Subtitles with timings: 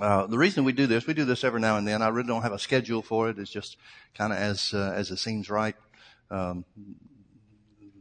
[0.00, 2.00] Uh, the reason we do this, we do this every now and then.
[2.00, 3.38] I really don't have a schedule for it.
[3.38, 3.76] It's just
[4.14, 5.76] kind of as uh, as it seems right.
[6.30, 6.64] Um,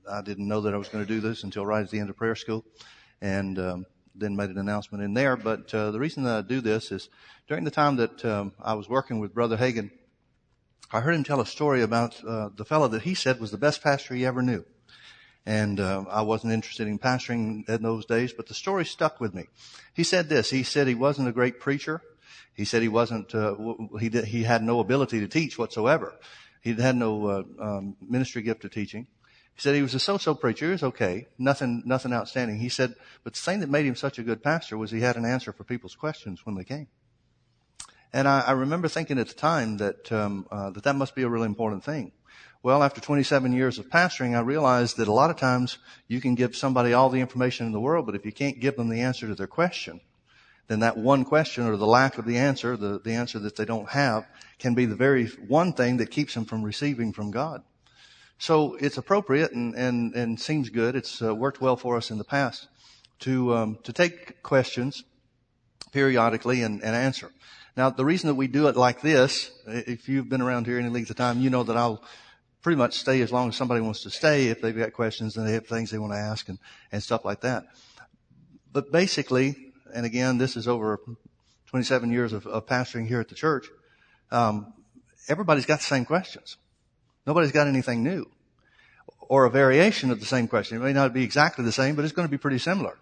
[0.10, 2.10] I didn't know that I was going to do this until right at the end
[2.10, 2.64] of prayer school,
[3.22, 3.86] and um,
[4.16, 5.36] then made an announcement in there.
[5.36, 7.10] But uh, the reason that I do this is
[7.50, 9.92] during the time that um, I was working with Brother Hagin,
[10.94, 13.58] I heard him tell a story about uh, the fellow that he said was the
[13.58, 14.64] best pastor he ever knew.
[15.46, 19.34] And uh, I wasn't interested in pastoring in those days, but the story stuck with
[19.34, 19.46] me.
[19.94, 20.50] He said this.
[20.50, 22.02] He said he wasn't a great preacher.
[22.54, 23.34] He said he wasn't.
[23.34, 23.56] Uh,
[24.00, 26.14] he did, he had no ability to teach whatsoever.
[26.62, 29.08] He had no uh, um, ministry gift of teaching.
[29.56, 30.66] He said he was a so-so preacher.
[30.66, 31.28] He was okay.
[31.38, 32.60] Nothing, nothing outstanding.
[32.60, 35.18] He said, but the thing that made him such a good pastor was he had
[35.18, 36.88] an answer for people's questions when they came.
[38.12, 41.24] And I, I remember thinking at the time that, um, uh, that that must be
[41.24, 42.12] a really important thing.
[42.62, 45.78] Well, after 27 years of pastoring, I realized that a lot of times
[46.10, 48.76] you can give somebody all the information in the world, but if you can't give
[48.76, 50.02] them the answer to their question,
[50.68, 53.64] then that one question or the lack of the answer, the, the answer that they
[53.64, 54.28] don't have,
[54.60, 57.64] can be the very one thing that keeps them from receiving from God.
[58.40, 60.98] So it's appropriate and, and, and seems good.
[60.98, 62.68] It's uh, worked well for us in the past
[63.20, 65.06] to, um, to take questions
[65.94, 67.32] periodically and, and answer.
[67.78, 70.90] Now, the reason that we do it like this, if you've been around here any
[70.90, 72.04] length of time, you know that I'll
[72.62, 75.48] pretty much stay as long as somebody wants to stay if they've got questions and
[75.48, 76.60] they have things they want to ask and,
[76.92, 77.66] and stuff like that.
[78.72, 81.00] But basically, and again, this is over
[81.68, 83.68] 27 years of, of pastoring here at the church,
[84.32, 84.74] um,
[85.28, 86.58] everybody's got the same questions.
[87.26, 88.30] Nobody's got anything new.
[89.22, 90.78] Or a variation of the same question.
[90.78, 92.98] It may not be exactly the same, but it's going to be pretty similar.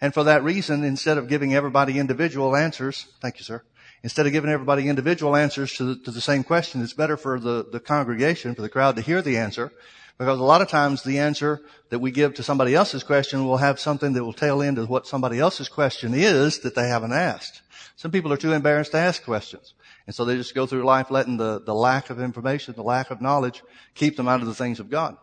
[0.00, 3.62] And for that reason, instead of giving everybody individual answers, thank you, sir.
[4.04, 7.40] Instead of giving everybody individual answers to the, to the same question, it's better for
[7.40, 9.72] the, the congregation, for the crowd to hear the answer.
[10.18, 13.56] Because a lot of times the answer that we give to somebody else's question will
[13.56, 17.62] have something that will tail into what somebody else's question is that they haven't asked.
[17.96, 19.72] Some people are too embarrassed to ask questions.
[20.06, 23.10] And so they just go through life letting the, the lack of information, the lack
[23.10, 23.62] of knowledge
[23.94, 25.16] keep them out of the things of God.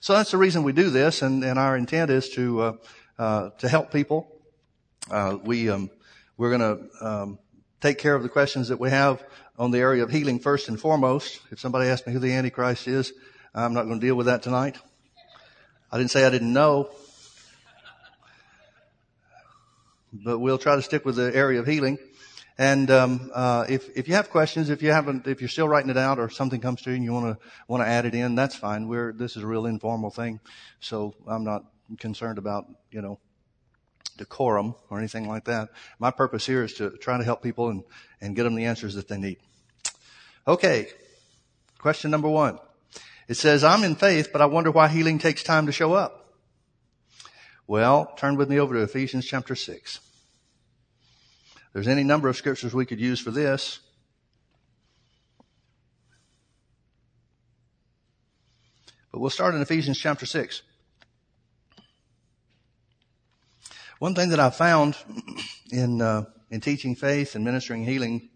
[0.00, 2.72] So that's the reason we do this, and, and our intent is to uh,
[3.18, 4.26] uh, to help people.
[5.10, 5.90] Uh, we um,
[6.38, 7.38] we're going to um,
[7.82, 9.22] take care of the questions that we have
[9.58, 11.40] on the area of healing first and foremost.
[11.50, 13.12] If somebody asks me who the Antichrist is,
[13.54, 14.78] I'm not going to deal with that tonight.
[15.90, 16.90] I didn't say I didn't know,
[20.12, 21.98] but we'll try to stick with the area of healing.
[22.56, 25.90] And um, uh, if if you have questions, if you haven't, if you're still writing
[25.90, 28.14] it out, or something comes to you and you want to want to add it
[28.14, 28.88] in, that's fine.
[28.88, 30.38] We're this is a real informal thing,
[30.80, 31.64] so I'm not
[31.98, 33.18] concerned about you know
[34.22, 35.70] decorum or anything like that.
[35.98, 37.82] My purpose here is to try to help people and
[38.20, 39.38] and get them the answers that they need.
[40.46, 40.88] Okay,
[41.78, 42.58] question number one.
[43.28, 46.38] It says, "I'm in faith, but I wonder why healing takes time to show up."
[47.66, 50.00] Well, turn with me over to Ephesians chapter six.
[51.72, 53.80] There's any number of scriptures we could use for this.
[59.10, 60.62] But we'll start in Ephesians chapter 6.
[64.02, 64.96] One thing that I found
[65.70, 68.30] in, uh, in teaching faith and ministering healing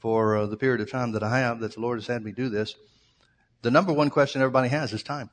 [0.00, 2.32] for uh, the period of time that I have, that the Lord has had me
[2.32, 2.74] do this,
[3.62, 5.30] the number one question everybody has is time.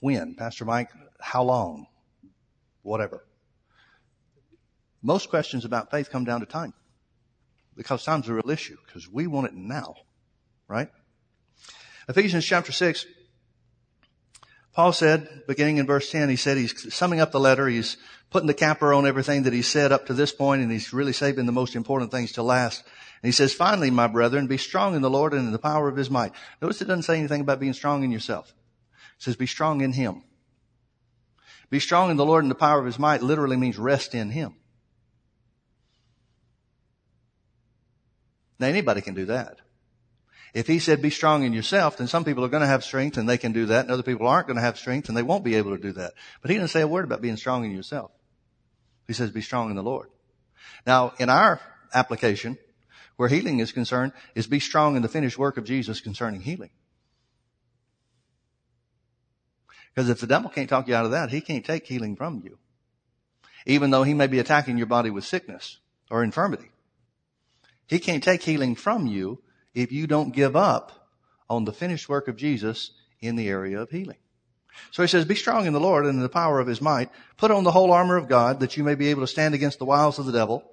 [0.00, 0.34] When?
[0.34, 0.88] Pastor Mike,
[1.20, 1.88] how long?
[2.80, 3.26] Whatever.
[5.02, 6.72] Most questions about faith come down to time.
[7.76, 9.94] Because time's a real issue, because we want it now.
[10.68, 10.88] Right?
[12.08, 13.04] Ephesians chapter 6,
[14.74, 17.96] Paul said, beginning in verse 10, he said he's summing up the letter, he's
[18.30, 21.12] putting the capper on everything that he said up to this point, and he's really
[21.12, 22.82] saving the most important things to last.
[23.22, 25.88] And he says, finally, my brethren, be strong in the Lord and in the power
[25.88, 26.32] of his might.
[26.60, 28.52] Notice it doesn't say anything about being strong in yourself.
[29.16, 30.24] It says, be strong in him.
[31.70, 34.30] Be strong in the Lord and the power of his might literally means rest in
[34.30, 34.56] him.
[38.58, 39.60] Now anybody can do that.
[40.54, 43.16] If he said be strong in yourself, then some people are going to have strength
[43.16, 45.22] and they can do that and other people aren't going to have strength and they
[45.22, 46.12] won't be able to do that.
[46.40, 48.12] But he didn't say a word about being strong in yourself.
[49.08, 50.10] He says be strong in the Lord.
[50.86, 51.60] Now in our
[51.92, 52.56] application,
[53.16, 56.70] where healing is concerned, is be strong in the finished work of Jesus concerning healing.
[59.92, 62.42] Because if the devil can't talk you out of that, he can't take healing from
[62.44, 62.58] you.
[63.66, 65.78] Even though he may be attacking your body with sickness
[66.10, 66.70] or infirmity.
[67.88, 69.40] He can't take healing from you
[69.74, 71.08] if you don't give up
[71.50, 74.18] on the finished work of Jesus in the area of healing.
[74.90, 77.10] So he says, be strong in the Lord and in the power of his might.
[77.36, 79.78] Put on the whole armor of God that you may be able to stand against
[79.78, 80.64] the wiles of the devil.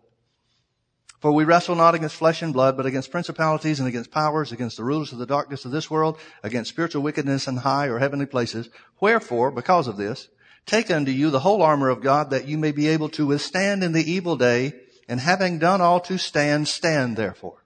[1.19, 4.77] For we wrestle not against flesh and blood, but against principalities and against powers, against
[4.77, 8.25] the rulers of the darkness of this world, against spiritual wickedness in high or heavenly
[8.25, 8.69] places.
[8.99, 10.29] Wherefore, because of this,
[10.65, 13.83] take unto you the whole armor of God that you may be able to withstand
[13.83, 14.73] in the evil day
[15.07, 17.60] and having done all to stand, stand therefore.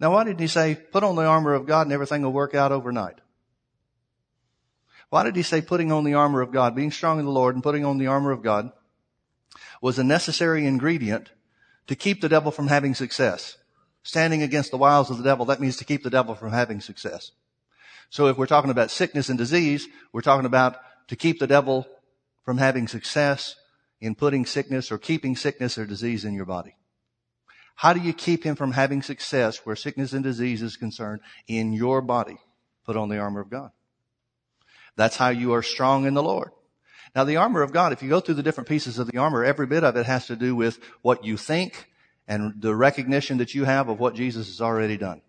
[0.00, 2.54] Now why didn't he say, put on the armor of God and everything will work
[2.54, 3.20] out overnight?
[5.10, 7.54] Why did he say putting on the armor of God, being strong in the Lord
[7.54, 8.72] and putting on the armor of God
[9.82, 11.30] was a necessary ingredient
[11.86, 13.58] to keep the devil from having success?
[14.02, 16.80] Standing against the wiles of the devil, that means to keep the devil from having
[16.80, 17.32] success.
[18.08, 20.76] So if we're talking about sickness and disease, we're talking about
[21.08, 21.86] to keep the devil
[22.44, 23.56] from having success
[24.00, 26.76] in putting sickness or keeping sickness or disease in your body.
[27.74, 31.72] How do you keep him from having success where sickness and disease is concerned in
[31.72, 32.38] your body?
[32.84, 33.70] Put on the armor of God.
[34.96, 36.50] That's how you are strong in the Lord.
[37.14, 39.44] Now the armor of God, if you go through the different pieces of the armor,
[39.44, 41.88] every bit of it has to do with what you think
[42.28, 45.22] and the recognition that you have of what Jesus has already done.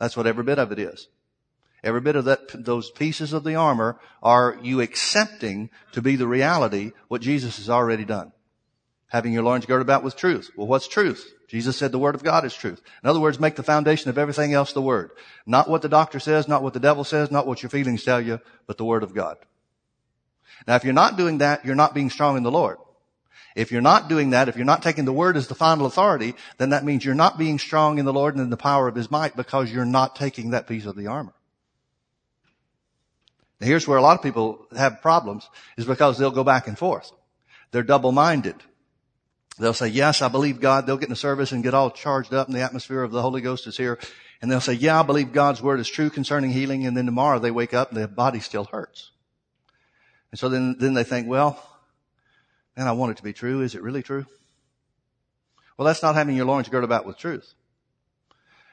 [0.00, 1.08] That's what every bit of it is.
[1.84, 6.26] Every bit of that, those pieces of the armor are you accepting to be the
[6.26, 8.32] reality what Jesus has already done.
[9.08, 10.50] Having your loins girded about with truth.
[10.56, 11.32] Well, what's truth?
[11.48, 12.82] Jesus said the word of God is truth.
[13.02, 15.12] In other words, make the foundation of everything else the word.
[15.46, 18.20] Not what the doctor says, not what the devil says, not what your feelings tell
[18.20, 19.38] you, but the word of God.
[20.66, 22.76] Now, if you're not doing that, you're not being strong in the Lord.
[23.56, 26.34] If you're not doing that, if you're not taking the word as the final authority,
[26.58, 28.94] then that means you're not being strong in the Lord and in the power of
[28.94, 31.32] his might because you're not taking that piece of the armor.
[33.60, 36.78] Now here's where a lot of people have problems is because they'll go back and
[36.78, 37.10] forth.
[37.70, 38.56] They're double-minded.
[39.58, 40.86] They'll say, yes, I believe God.
[40.86, 43.22] They'll get in the service and get all charged up and the atmosphere of the
[43.22, 43.98] Holy Ghost is here.
[44.40, 46.86] And they'll say, yeah, I believe God's word is true concerning healing.
[46.86, 49.10] And then tomorrow they wake up and their body still hurts.
[50.30, 51.60] And so then, then they think, well,
[52.76, 53.62] man, I want it to be true.
[53.62, 54.26] Is it really true?
[55.76, 57.54] Well, that's not having your loins girded about with truth.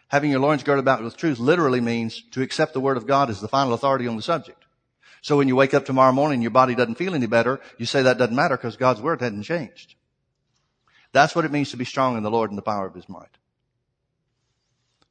[0.09, 3.31] Having your loins girded about with truth literally means to accept the word of God
[3.31, 4.63] as the final authority on the subject.
[5.21, 7.87] So when you wake up tomorrow morning and your body doesn't feel any better, you
[7.87, 9.95] say that doesn't matter because God's word hadn't changed.
[11.15, 13.07] That's what it means to be strong in the Lord and the power of His
[13.07, 13.29] might.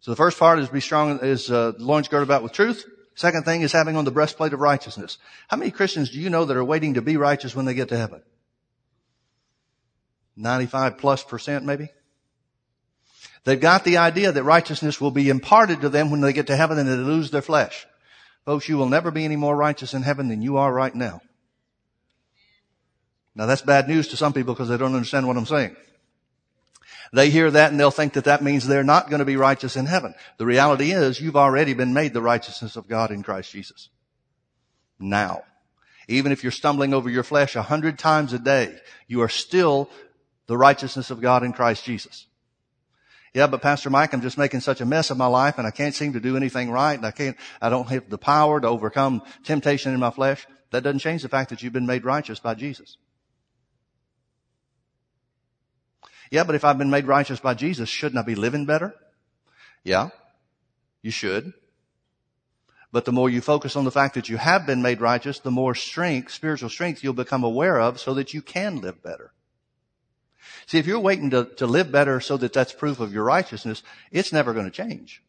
[0.01, 2.85] So the first part is be strong, is uh, loins girded about with truth.
[3.15, 5.17] Second thing is having on the breastplate of righteousness.
[5.49, 7.89] How many Christians do you know that are waiting to be righteous when they get
[7.89, 8.23] to heaven?
[10.37, 11.89] 95 plus percent maybe?
[13.45, 16.57] They've got the idea that righteousness will be imparted to them when they get to
[16.57, 17.87] heaven and they lose their flesh.
[18.45, 21.23] Folks, you will never be any more righteous in heaven than you are right now.
[23.35, 25.77] Now that's bad news to some people because they don't understand what I'm saying.
[27.15, 29.77] They hear that and they'll think that that means they're not going to be righteous
[29.77, 30.17] in heaven.
[30.37, 33.89] The reality is you've already been made the righteousness of God in Christ Jesus.
[34.99, 35.45] Now.
[36.09, 38.77] Even if you're stumbling over your flesh a hundred times a day,
[39.07, 39.89] you are still
[40.49, 42.27] the righteousness of God in Christ Jesus.
[43.33, 45.71] Yeah, but Pastor Mike, I'm just making such a mess of my life and I
[45.71, 48.67] can't seem to do anything right and I can't, I don't have the power to
[48.67, 50.47] overcome temptation in my flesh.
[50.73, 52.97] That doesn't change the fact that you've been made righteous by Jesus.
[56.31, 58.95] Yeah, but if I've been made righteous by Jesus, shouldn't I be living better?
[59.83, 60.11] Yeah,
[61.03, 61.53] you should.
[62.93, 65.51] But the more you focus on the fact that you have been made righteous, the
[65.51, 69.33] more strength, spiritual strength you'll become aware of so that you can live better.
[70.67, 73.83] See, if you're waiting to, to live better so that that's proof of your righteousness,
[74.11, 75.23] it's never going to change.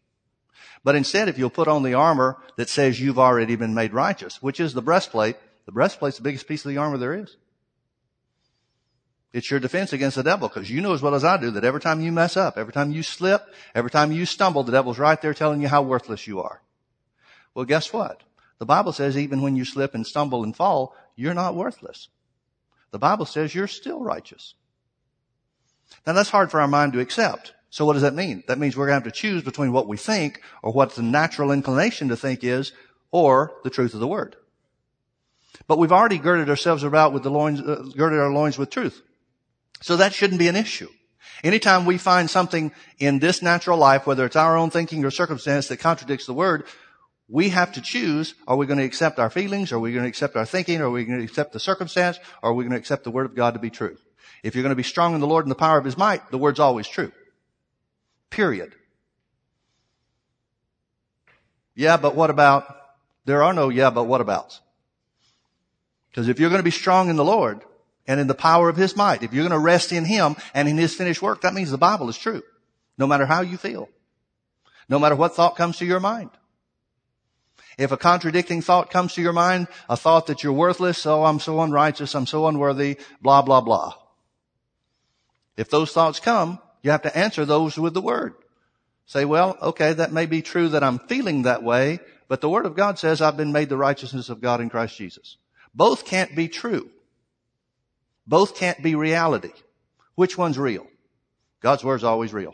[0.83, 4.42] But instead, if you'll put on the armor that says you've already been made righteous,
[4.42, 7.36] which is the breastplate, the breastplate's the biggest piece of the armor there is.
[9.35, 11.65] It's your defense against the devil because you know as well as I do that
[11.65, 14.97] every time you mess up, every time you slip, every time you stumble, the devil's
[14.97, 16.61] right there telling you how worthless you are.
[17.54, 18.23] Well, guess what?
[18.59, 22.07] The Bible says even when you slip and stumble and fall, you're not worthless.
[22.92, 24.54] The Bible says you're still righteous.
[26.07, 27.54] Now that's hard for our mind to accept.
[27.69, 28.42] So what does that mean?
[28.47, 31.04] That means we're going to have to choose between what we think or what the
[31.04, 32.71] natural inclination to think is
[33.11, 34.37] or the truth of the word.
[35.68, 39.01] But we've already girded ourselves about with the loins, uh, girded our loins with truth.
[39.85, 40.89] So that shouldn't be an issue.
[41.44, 45.68] Anytime we find something in this natural life, whether it's our own thinking or circumstance
[45.68, 46.63] that contradicts the word,
[47.27, 49.71] we have to choose, are we going to accept our feelings?
[49.71, 50.81] Are we going to accept our thinking?
[50.81, 52.18] Are we going to accept the circumstance?
[52.42, 53.95] Or are we going to accept the word of God to be true?
[54.42, 56.31] If you're going to be strong in the Lord and the power of His might,
[56.31, 57.11] the word's always true.
[58.31, 58.73] Period.
[61.75, 62.65] Yeah, but what about?
[63.25, 64.61] There are no yeah, but what abouts.
[66.09, 67.63] Because if you're going to be strong in the Lord
[68.07, 70.68] and in the power of His might, if you're going to rest in Him and
[70.68, 72.44] in His finished work, that means the Bible is true.
[72.97, 73.90] No matter how you feel.
[74.88, 76.30] No matter what thought comes to your mind.
[77.78, 81.40] If a contradicting thought comes to your mind, a thought that you're worthless, oh, I'm
[81.40, 83.95] so unrighteous, I'm so unworthy, blah, blah, blah.
[85.57, 88.35] If those thoughts come, you have to answer those with the word.
[89.07, 92.66] Say, well, okay, that may be true that I'm feeling that way, but the word
[92.66, 95.38] of God says I've been made the righteousness of God in Christ Jesus.
[95.74, 96.90] Both can't be true.
[98.27, 99.51] Both can't be reality.
[100.15, 100.87] Which one's real?
[101.61, 102.53] God's word is always real.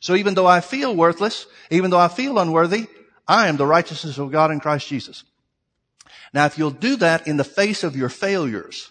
[0.00, 2.86] So even though I feel worthless, even though I feel unworthy,
[3.26, 5.24] I am the righteousness of God in Christ Jesus.
[6.34, 8.90] Now, if you'll do that in the face of your failures,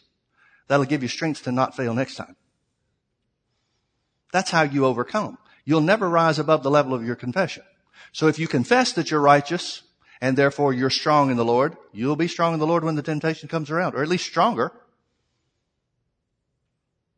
[0.68, 2.36] that'll give you strength to not fail next time.
[4.32, 5.38] That's how you overcome.
[5.66, 7.64] You'll never rise above the level of your confession.
[8.14, 9.84] So if you confess that you're righteous
[10.22, 13.02] and therefore you're strong in the Lord, you'll be strong in the Lord when the
[13.02, 14.72] temptation comes around, or at least stronger.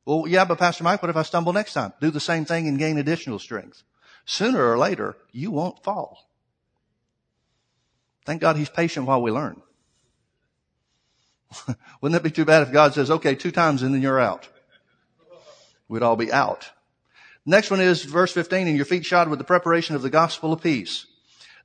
[0.06, 1.94] Well, yeah, but Pastor Mike, what if I stumble next time?
[2.02, 3.84] Do the same thing and gain additional strength.
[4.26, 6.30] Sooner or later, you won't fall.
[8.26, 9.62] Thank God he's patient while we learn.
[12.02, 14.48] Wouldn't that be too bad if God says, okay, two times and then you're out?
[15.88, 16.70] We'd all be out.
[17.46, 20.54] Next one is verse 15, and your feet shod with the preparation of the gospel
[20.54, 21.06] of peace.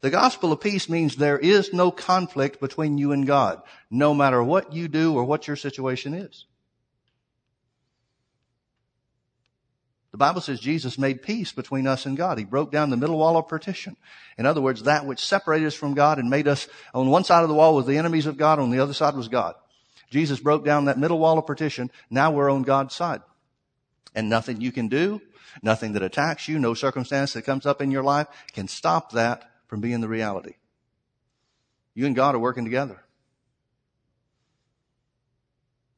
[0.00, 4.42] The gospel of peace means there is no conflict between you and God, no matter
[4.42, 6.46] what you do or what your situation is.
[10.10, 12.38] The Bible says Jesus made peace between us and God.
[12.38, 13.96] He broke down the middle wall of partition.
[14.38, 17.42] In other words, that which separated us from God and made us, on one side
[17.42, 19.54] of the wall was the enemies of God, on the other side was God.
[20.10, 21.90] Jesus broke down that middle wall of partition.
[22.08, 23.20] Now we're on God's side.
[24.14, 25.20] And nothing you can do,
[25.62, 29.50] nothing that attacks you, no circumstance that comes up in your life can stop that
[29.66, 30.54] from being the reality.
[31.94, 33.02] You and God are working together.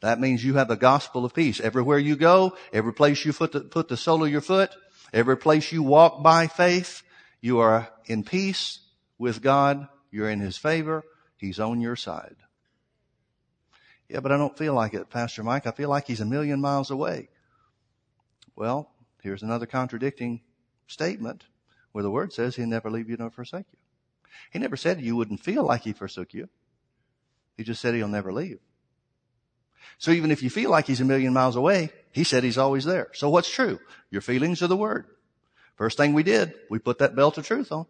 [0.01, 1.61] That means you have the gospel of peace.
[1.61, 4.71] Everywhere you go, every place you put the, put the sole of your foot,
[5.13, 7.03] every place you walk by faith,
[7.41, 8.81] you are in peace
[9.19, 9.89] with God.
[10.11, 11.05] You're in His favor.
[11.37, 12.37] He's on your side.
[14.09, 15.67] Yeah, but I don't feel like it, Pastor Mike.
[15.67, 17.29] I feel like He's a million miles away.
[18.57, 18.91] Well,
[19.23, 20.41] here's another contradicting
[20.87, 21.45] statement
[21.93, 23.79] where the Word says He'll never leave you nor forsake you.
[24.51, 26.49] He never said you wouldn't feel like He forsook you.
[27.57, 28.59] He just said He'll never leave.
[29.99, 32.85] So even if you feel like he's a million miles away, he said he's always
[32.85, 33.09] there.
[33.13, 33.79] So what's true?
[34.11, 35.07] Your feelings are the word.
[35.77, 37.87] First thing we did, we put that belt of truth on.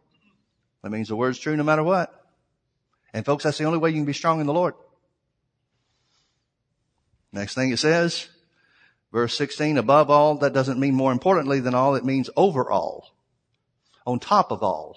[0.83, 2.15] That means the word's true no matter what.
[3.13, 4.75] And folks, that's the only way you can be strong in the Lord.
[7.33, 8.29] Next thing it says,
[9.13, 13.09] verse 16, above all, that doesn't mean more importantly than all, it means overall.
[14.07, 14.97] On top of all.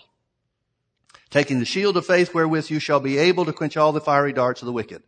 [1.30, 4.34] Taking the shield of faith wherewith you shall be able to quench all the fiery
[4.34, 5.02] darts of the wicked.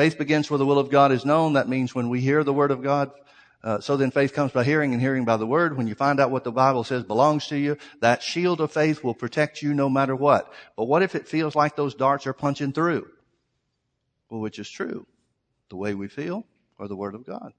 [0.00, 1.52] Faith begins where the will of God is known.
[1.52, 3.10] That means when we hear the word of God.
[3.62, 5.76] Uh, so then faith comes by hearing and hearing by the word.
[5.76, 9.04] When you find out what the Bible says belongs to you, that shield of faith
[9.04, 10.50] will protect you no matter what.
[10.74, 13.10] But what if it feels like those darts are punching through?
[14.30, 15.06] Well, which is true?
[15.68, 16.46] The way we feel
[16.78, 17.52] or the word of God?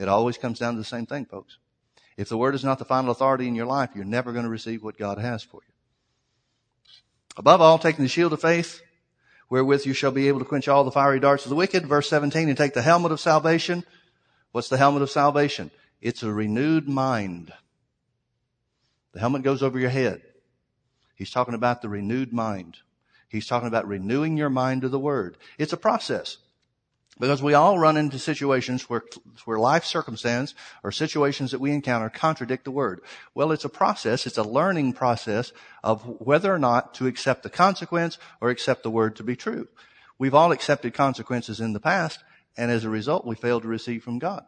[0.00, 1.58] It always comes down to the same thing, folks.
[2.16, 4.50] If the word is not the final authority in your life, you're never going to
[4.50, 5.74] receive what God has for you.
[7.36, 8.82] Above all, taking the shield of faith,
[9.52, 11.84] wherewith you shall be able to quench all the fiery darts of the wicked.
[11.84, 13.84] Verse 17, and take the helmet of salvation.
[14.50, 15.70] What's the helmet of salvation?
[16.00, 17.52] It's a renewed mind.
[19.12, 20.22] The helmet goes over your head.
[21.14, 22.78] He's talking about the renewed mind.
[23.28, 25.36] He's talking about renewing your mind to the word.
[25.58, 26.38] It's a process.
[27.22, 29.04] Because we all run into situations where,
[29.44, 33.00] where life circumstance or situations that we encounter contradict the word.
[33.32, 34.26] Well, it's a process.
[34.26, 35.52] It's a learning process
[35.84, 39.68] of whether or not to accept the consequence or accept the word to be true.
[40.18, 42.18] We've all accepted consequences in the past,
[42.56, 44.44] and as a result, we failed to receive from God.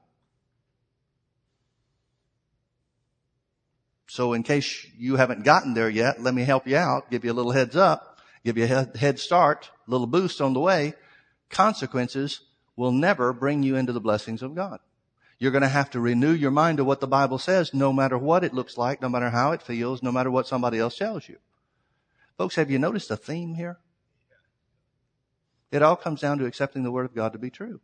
[4.09, 7.31] So in case you haven't gotten there yet, let me help you out, give you
[7.31, 10.95] a little heads up, give you a head start, a little boost on the way.
[11.51, 12.41] Consequences
[12.77, 14.81] will never bring you into the blessings of God.
[15.39, 18.17] You're going to have to renew your mind to what the Bible says, no matter
[18.17, 21.29] what it looks like, no matter how it feels, no matter what somebody else tells
[21.29, 21.39] you.
[22.39, 23.79] Folks, have you noticed a theme here?
[25.71, 27.81] It all comes down to accepting the Word of God to be true.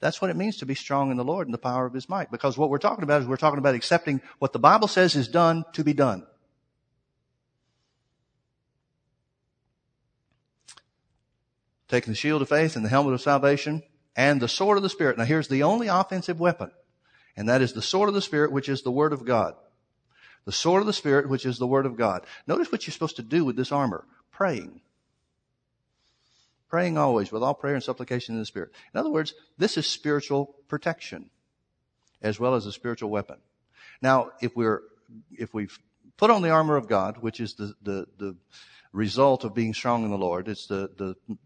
[0.00, 2.08] That's what it means to be strong in the Lord and the power of His
[2.08, 2.30] might.
[2.30, 5.28] Because what we're talking about is we're talking about accepting what the Bible says is
[5.28, 6.26] done to be done.
[11.92, 13.82] Taking the shield of faith and the helmet of salvation
[14.16, 15.18] and the sword of the Spirit.
[15.18, 16.70] Now here's the only offensive weapon,
[17.36, 19.54] and that is the sword of the Spirit, which is the Word of God.
[20.46, 22.24] The sword of the Spirit, which is the Word of God.
[22.46, 24.06] Notice what you're supposed to do with this armor.
[24.30, 24.80] Praying.
[26.70, 28.70] Praying always with all prayer and supplication in the Spirit.
[28.94, 31.28] In other words, this is spiritual protection
[32.22, 33.36] as well as a spiritual weapon.
[34.00, 34.80] Now, if we're,
[35.30, 35.78] if we've
[36.16, 38.36] put on the armor of God, which is the, the, the
[38.94, 41.36] result of being strong in the Lord, it's the, the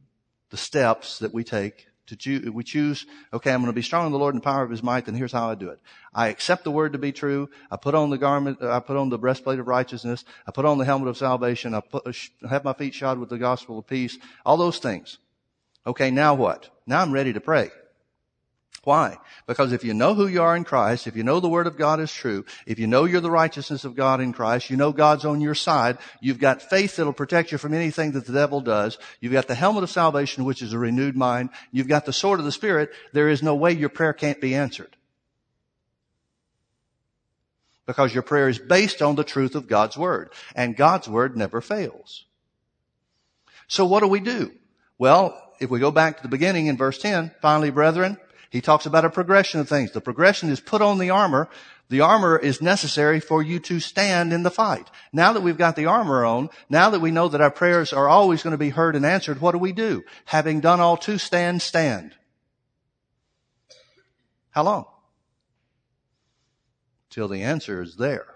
[0.51, 4.07] the steps that we take to choose, we choose, okay, I'm going to be strong
[4.07, 5.81] in the Lord and the power of his might, then here's how I do it.
[6.15, 7.51] I accept the word to be true.
[7.71, 10.25] I put on the garment, I put on the breastplate of righteousness.
[10.47, 11.75] I put on the helmet of salvation.
[11.75, 12.05] I put,
[12.49, 14.19] have my feet shod with the gospel of peace.
[14.45, 15.19] All those things.
[15.87, 16.71] Okay, now what?
[16.87, 17.71] Now I'm ready to pray.
[18.87, 19.19] Why?
[19.49, 21.77] Because if you know who you are in Christ, if you know the Word of
[21.77, 24.93] God is true, if you know you're the righteousness of God in Christ, you know
[24.93, 28.61] God's on your side, you've got faith that'll protect you from anything that the devil
[28.61, 32.13] does, you've got the helmet of salvation, which is a renewed mind, you've got the
[32.13, 34.95] sword of the Spirit, there is no way your prayer can't be answered.
[37.87, 40.31] Because your prayer is based on the truth of God's Word.
[40.55, 42.25] And God's Word never fails.
[43.67, 44.53] So what do we do?
[44.97, 48.19] Well, if we go back to the beginning in verse 10, finally, brethren,
[48.51, 49.93] he talks about a progression of things.
[49.93, 51.49] The progression is put on the armor.
[51.89, 54.91] The armor is necessary for you to stand in the fight.
[55.13, 58.09] Now that we've got the armor on, now that we know that our prayers are
[58.09, 60.05] always going to be heard and answered, what do we do?
[60.27, 62.13] Having done all to stand, stand.
[64.51, 64.87] How long?
[67.11, 68.27] Till the answer is there.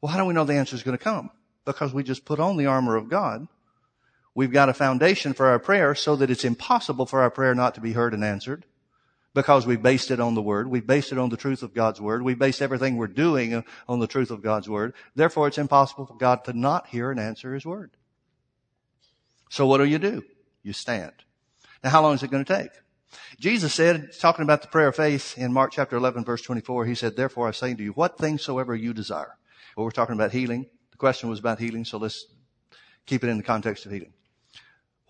[0.00, 1.30] Well, how do we know the answer is going to come?
[1.64, 3.46] Because we just put on the armor of God
[4.34, 7.74] We've got a foundation for our prayer so that it's impossible for our prayer not
[7.74, 8.64] to be heard and answered
[9.34, 10.68] because we've based it on the Word.
[10.68, 12.22] We've based it on the truth of God's Word.
[12.22, 14.94] We've based everything we're doing on the truth of God's Word.
[15.14, 17.90] Therefore, it's impossible for God to not hear and answer His Word.
[19.50, 20.22] So what do you do?
[20.62, 21.12] You stand.
[21.84, 22.70] Now, how long is it going to take?
[23.38, 26.94] Jesus said, talking about the prayer of faith in Mark chapter 11 verse 24, He
[26.94, 29.36] said, therefore I say to you, what things soever you desire.
[29.76, 30.66] Well, we're talking about healing.
[30.90, 32.26] The question was about healing, so let's
[33.04, 34.14] keep it in the context of healing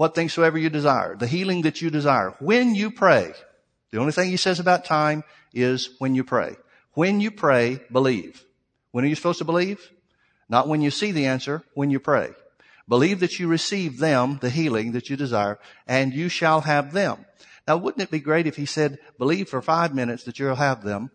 [0.03, 2.35] what things soever you desire, the healing that you desire.
[2.41, 3.35] When you pray,
[3.93, 5.23] the only thing he says about time
[5.55, 6.57] is when you pray.
[6.95, 8.45] When you pray, believe.
[8.91, 9.93] When are you supposed to believe?
[10.49, 12.31] Not when you see the answer, when you pray.
[12.89, 17.25] Believe that you receive them, the healing that you desire, and you shall have them.
[17.69, 20.83] Now, wouldn't it be great if he said, believe for five minutes that you'll have
[20.83, 21.13] them,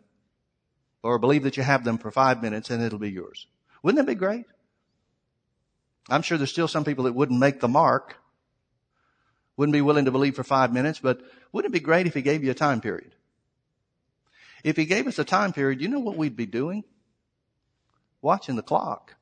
[1.03, 3.48] or believe that you have them for five minutes and it'll be yours?
[3.84, 4.46] Wouldn't that be great?
[6.08, 8.15] I'm sure there's still some people that wouldn't make the mark
[9.58, 11.20] wouldn't be willing to believe for five minutes, but
[11.52, 13.14] wouldn't it be great if he gave you a time period?
[14.63, 16.84] If he gave us a time period, you know what we'd be doing?
[18.22, 19.15] Watching the clock.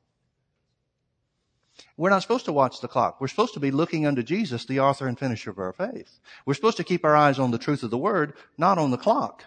[1.96, 3.20] We're not supposed to watch the clock.
[3.20, 6.20] We're supposed to be looking unto Jesus, the author and finisher of our faith.
[6.44, 8.96] We're supposed to keep our eyes on the truth of the word, not on the
[8.96, 9.44] clock.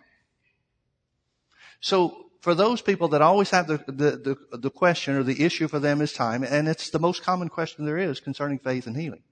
[1.80, 5.68] So for those people that always have the, the, the, the question or the issue
[5.68, 8.98] for them is time, and it's the most common question there is concerning faith and
[8.98, 9.24] healing.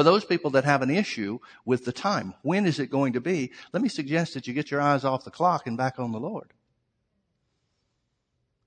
[0.00, 3.20] For those people that have an issue with the time, when is it going to
[3.20, 3.52] be?
[3.74, 6.18] Let me suggest that you get your eyes off the clock and back on the
[6.18, 6.54] Lord.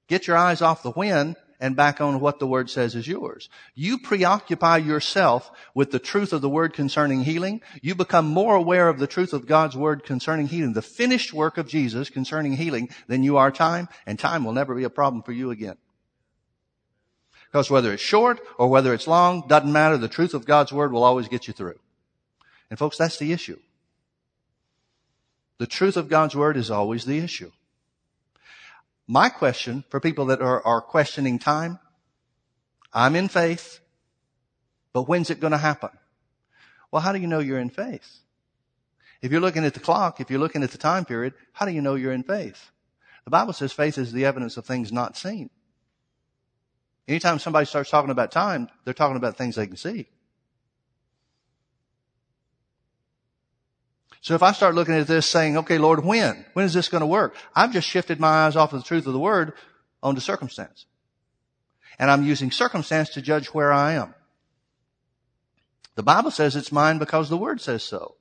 [0.08, 3.50] Get your eyes off the when and back on what the word says is yours.
[3.74, 7.62] You preoccupy yourself with the truth of the word concerning healing.
[7.82, 11.58] You become more aware of the truth of God's word concerning healing, the finished work
[11.58, 15.24] of Jesus concerning healing than you are time, and time will never be a problem
[15.24, 15.78] for you again.
[17.54, 19.96] Because whether it's short or whether it's long, doesn't matter.
[19.96, 21.78] The truth of God's word will always get you through.
[22.72, 23.60] And folks, that's the issue.
[25.60, 27.52] The truth of God's word is always the issue.
[29.08, 31.78] My question for people that are, are questioning time,
[32.92, 33.80] I'm in faith,
[34.92, 35.92] but when's it going to happen?
[36.90, 38.22] Well, how do you know you're in faith?
[39.22, 41.72] If you're looking at the clock, if you're looking at the time period, how do
[41.72, 42.72] you know you're in faith?
[43.26, 45.52] The Bible says faith is the evidence of things not seen.
[47.08, 50.08] Anytime somebody starts talking about time, they're talking about things they can see.
[54.22, 56.46] So if I start looking at this saying, okay, Lord, when?
[56.54, 57.36] When is this going to work?
[57.54, 59.52] I've just shifted my eyes off of the truth of the word
[60.02, 60.86] onto circumstance.
[62.00, 64.16] And I'm using circumstance to judge where I am.
[65.96, 68.16] The Bible says it's mine because the word says so.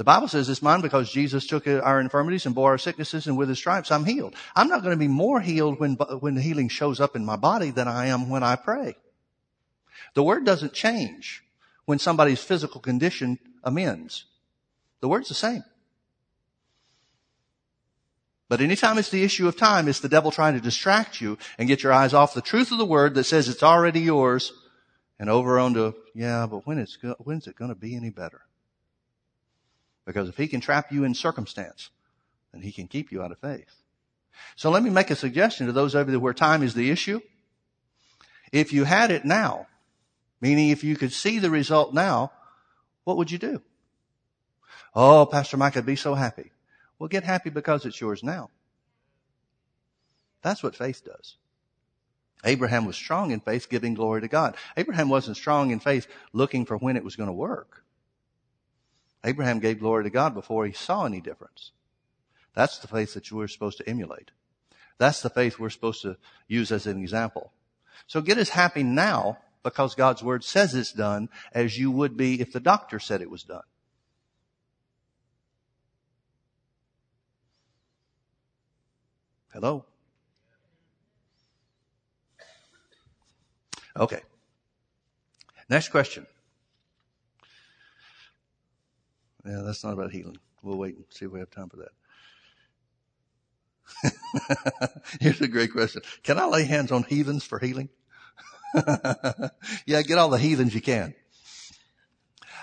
[0.00, 3.36] The Bible says it's mine because Jesus took our infirmities and bore our sicknesses and
[3.36, 4.34] with his stripes I'm healed.
[4.56, 7.36] I'm not going to be more healed when, when the healing shows up in my
[7.36, 8.96] body than I am when I pray.
[10.14, 11.44] The word doesn't change
[11.84, 14.24] when somebody's physical condition amends.
[15.02, 15.64] The word's the same.
[18.48, 21.68] But anytime it's the issue of time, it's the devil trying to distract you and
[21.68, 24.50] get your eyes off the truth of the word that says it's already yours
[25.18, 28.40] and over onto, yeah, but when it's, when's it going to be any better?
[30.10, 31.90] Because if he can trap you in circumstance,
[32.50, 33.76] then he can keep you out of faith.
[34.56, 37.20] So let me make a suggestion to those of you where time is the issue.
[38.50, 39.68] If you had it now,
[40.40, 42.32] meaning if you could see the result now,
[43.04, 43.62] what would you do?
[44.96, 46.50] Oh, Pastor Mike, I'd be so happy.
[46.98, 48.50] Well, get happy because it's yours now.
[50.42, 51.36] That's what faith does.
[52.44, 54.56] Abraham was strong in faith, giving glory to God.
[54.76, 57.84] Abraham wasn't strong in faith looking for when it was going to work.
[59.24, 61.72] Abraham gave glory to God before he saw any difference.
[62.54, 64.30] That's the faith that we're supposed to emulate.
[64.98, 66.16] That's the faith we're supposed to
[66.48, 67.52] use as an example.
[68.06, 72.40] So get as happy now because God's word says it's done as you would be
[72.40, 73.62] if the doctor said it was done.
[79.52, 79.84] Hello?
[83.96, 84.20] Okay.
[85.68, 86.26] Next question.
[89.50, 90.38] Yeah, that's not about healing.
[90.62, 91.90] We'll wait and see if we have time for that.
[95.20, 96.02] Here's a great question.
[96.22, 97.88] Can I lay hands on heathens for healing?
[99.86, 101.14] yeah, get all the heathens you can.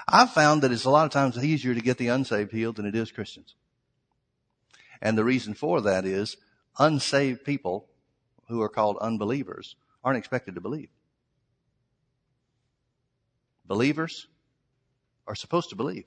[0.08, 2.86] I've found that it's a lot of times easier to get the unsaved healed than
[2.86, 3.56] it is Christians.
[5.02, 6.38] And the reason for that is
[6.80, 7.90] unsaved people
[8.48, 10.88] who are called unbelievers aren't expected to believe.
[13.66, 14.28] Believers
[15.28, 16.06] are supposed to believe.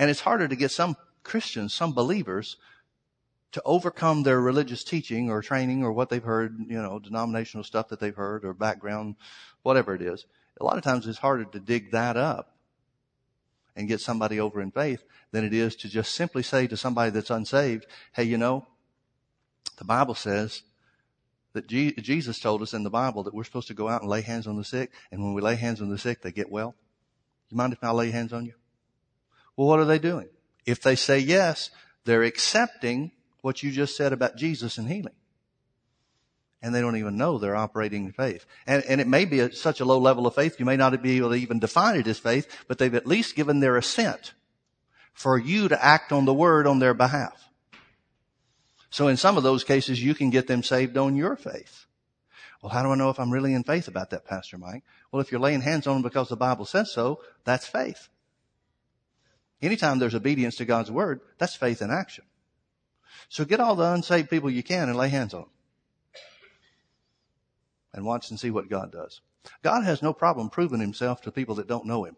[0.00, 2.56] And it's harder to get some Christians, some believers,
[3.52, 7.88] to overcome their religious teaching or training or what they've heard, you know, denominational stuff
[7.88, 9.16] that they've heard or background,
[9.62, 10.24] whatever it is.
[10.58, 12.56] A lot of times it's harder to dig that up
[13.76, 17.10] and get somebody over in faith than it is to just simply say to somebody
[17.10, 17.84] that's unsaved,
[18.14, 18.66] hey, you know,
[19.76, 20.62] the Bible says
[21.52, 24.22] that Jesus told us in the Bible that we're supposed to go out and lay
[24.22, 26.74] hands on the sick, and when we lay hands on the sick, they get well.
[27.50, 28.54] You mind if I lay hands on you?
[29.56, 30.28] Well, what are they doing?
[30.66, 31.70] If they say yes,
[32.04, 35.14] they're accepting what you just said about Jesus and healing.
[36.62, 38.44] And they don't even know they're operating in faith.
[38.66, 41.00] And, and it may be at such a low level of faith, you may not
[41.02, 44.34] be able to even define it as faith, but they've at least given their assent
[45.14, 47.48] for you to act on the word on their behalf.
[48.90, 51.86] So in some of those cases, you can get them saved on your faith.
[52.62, 54.82] Well, how do I know if I'm really in faith about that, Pastor Mike?
[55.10, 58.08] Well, if you're laying hands on them because the Bible says so, that's faith.
[59.62, 62.24] Anytime there's obedience to God's word, that's faith in action.
[63.28, 65.50] So get all the unsaved people you can and lay hands on them.
[67.92, 69.20] And watch and see what God does.
[69.62, 72.16] God has no problem proving himself to people that don't know him.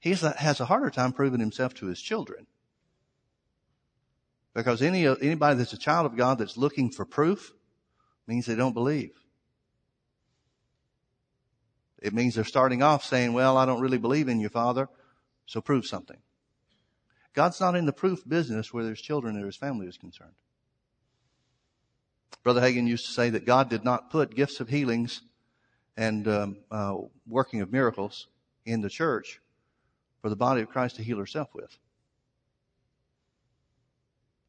[0.00, 2.46] He has a harder time proving himself to his children.
[4.54, 7.52] Because any, anybody that's a child of God that's looking for proof
[8.26, 9.12] means they don't believe.
[12.00, 14.88] It means they're starting off saying, well, I don't really believe in you, Father,
[15.46, 16.18] so prove something.
[17.34, 20.34] God's not in the proof business where there's children or his family is concerned.
[22.42, 25.22] Brother Hagin used to say that God did not put gifts of healings
[25.96, 28.28] and um, uh, working of miracles
[28.64, 29.40] in the church
[30.20, 31.78] for the body of Christ to heal herself with.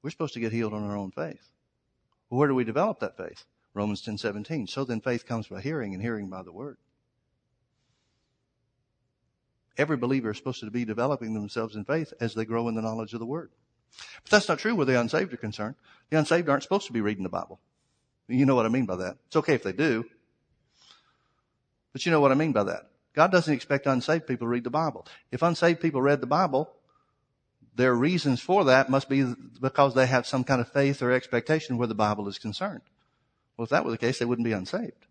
[0.02, 1.50] We're supposed to get healed on our own faith.
[2.30, 3.46] Well, where do we develop that faith?
[3.74, 4.68] Romans 10 17.
[4.68, 6.78] So then faith comes by hearing and hearing by the word.
[9.78, 12.82] Every believer is supposed to be developing themselves in faith as they grow in the
[12.82, 13.52] knowledge of the word.
[14.24, 15.76] But that's not true where the unsaved are concerned.
[16.10, 17.60] The unsaved aren't supposed to be reading the Bible.
[18.28, 19.18] You know what I mean by that.
[19.28, 20.06] It's okay if they do.
[21.94, 22.90] But you know what I mean by that.
[23.14, 25.06] God doesn't expect unsaved people to read the Bible.
[25.32, 26.70] If unsaved people read the Bible,
[27.76, 29.24] their reasons for that must be
[29.62, 32.82] because they have some kind of faith or expectation where the Bible is concerned.
[33.56, 35.06] Well, if that were the case, they wouldn't be unsaved.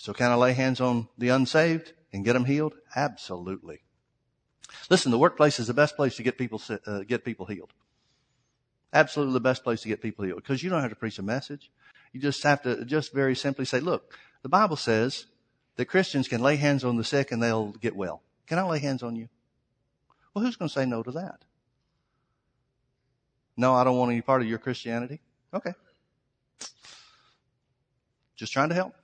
[0.00, 2.72] So can I lay hands on the unsaved and get them healed?
[2.96, 3.82] Absolutely.
[4.88, 7.74] Listen, the workplace is the best place to get people, uh, get people healed.
[8.94, 11.22] Absolutely the best place to get people healed because you don't have to preach a
[11.22, 11.70] message.
[12.14, 15.26] You just have to just very simply say, look, the Bible says
[15.76, 18.22] that Christians can lay hands on the sick and they'll get well.
[18.46, 19.28] Can I lay hands on you?
[20.32, 21.44] Well, who's going to say no to that?
[23.54, 25.20] No, I don't want any part of your Christianity.
[25.52, 25.74] Okay.
[28.34, 28.94] Just trying to help.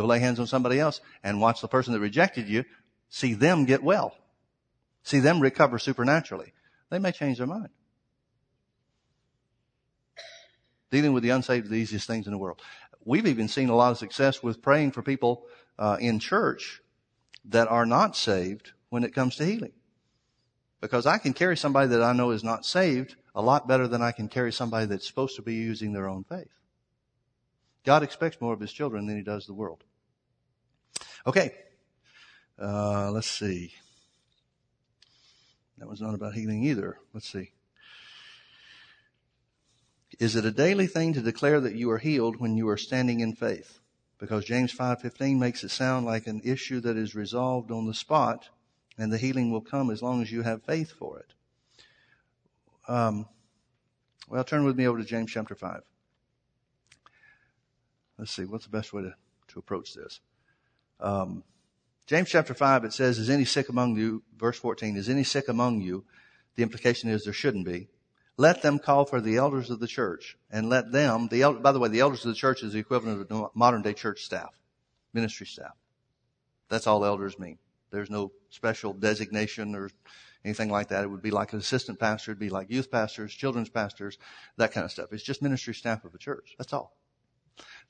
[0.00, 2.64] Go lay hands on somebody else and watch the person that rejected you
[3.10, 4.16] see them get well.
[5.02, 6.54] See them recover supernaturally.
[6.88, 7.68] They may change their mind.
[10.90, 12.62] Dealing with the unsaved is the easiest things in the world.
[13.04, 15.44] We've even seen a lot of success with praying for people
[15.78, 16.80] uh, in church
[17.44, 19.72] that are not saved when it comes to healing.
[20.80, 24.00] Because I can carry somebody that I know is not saved a lot better than
[24.00, 26.48] I can carry somebody that's supposed to be using their own faith.
[27.84, 29.84] God expects more of his children than he does the world.
[31.26, 31.52] Okay.
[32.58, 33.72] Uh, let's see.
[35.78, 36.98] That was not about healing either.
[37.14, 37.52] Let's see.
[40.18, 43.20] Is it a daily thing to declare that you are healed when you are standing
[43.20, 43.80] in faith?
[44.18, 48.50] Because James 5:15 makes it sound like an issue that is resolved on the spot
[48.98, 51.32] and the healing will come as long as you have faith for it.
[52.86, 53.26] Um,
[54.28, 55.82] well, turn with me over to James chapter 5.
[58.18, 59.14] Let's see, what's the best way to,
[59.48, 60.20] to approach this?
[61.00, 61.44] Um,
[62.06, 64.22] James chapter 5, it says, Is any sick among you?
[64.36, 66.04] Verse 14, Is any sick among you?
[66.56, 67.88] The implication is there shouldn't be.
[68.36, 71.72] let them call for the elders of the church and let them, the el- by
[71.72, 74.22] the way, the elders of the church is the equivalent of the modern day church
[74.22, 74.58] staff,
[75.12, 75.72] ministry staff.
[76.68, 77.58] That's all elders mean.
[77.90, 79.90] There's no special designation or
[80.44, 81.04] anything like that.
[81.04, 82.30] It would be like an assistant pastor.
[82.32, 84.18] It'd be like youth pastors, children's pastors,
[84.56, 85.12] that kind of stuff.
[85.12, 86.54] It's just ministry staff of a church.
[86.56, 86.96] That's all.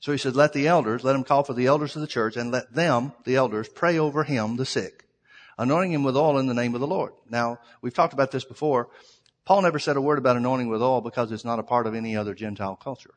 [0.01, 2.35] So he said, let the elders, let him call for the elders of the church
[2.35, 5.05] and let them, the elders, pray over him, the sick,
[5.59, 7.13] anointing him with oil in the name of the Lord.
[7.29, 8.89] Now, we've talked about this before.
[9.45, 11.93] Paul never said a word about anointing with oil because it's not a part of
[11.93, 13.13] any other Gentile culture.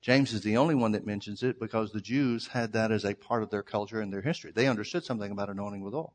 [0.00, 3.14] James is the only one that mentions it because the Jews had that as a
[3.14, 4.50] part of their culture and their history.
[4.52, 6.14] They understood something about anointing with oil.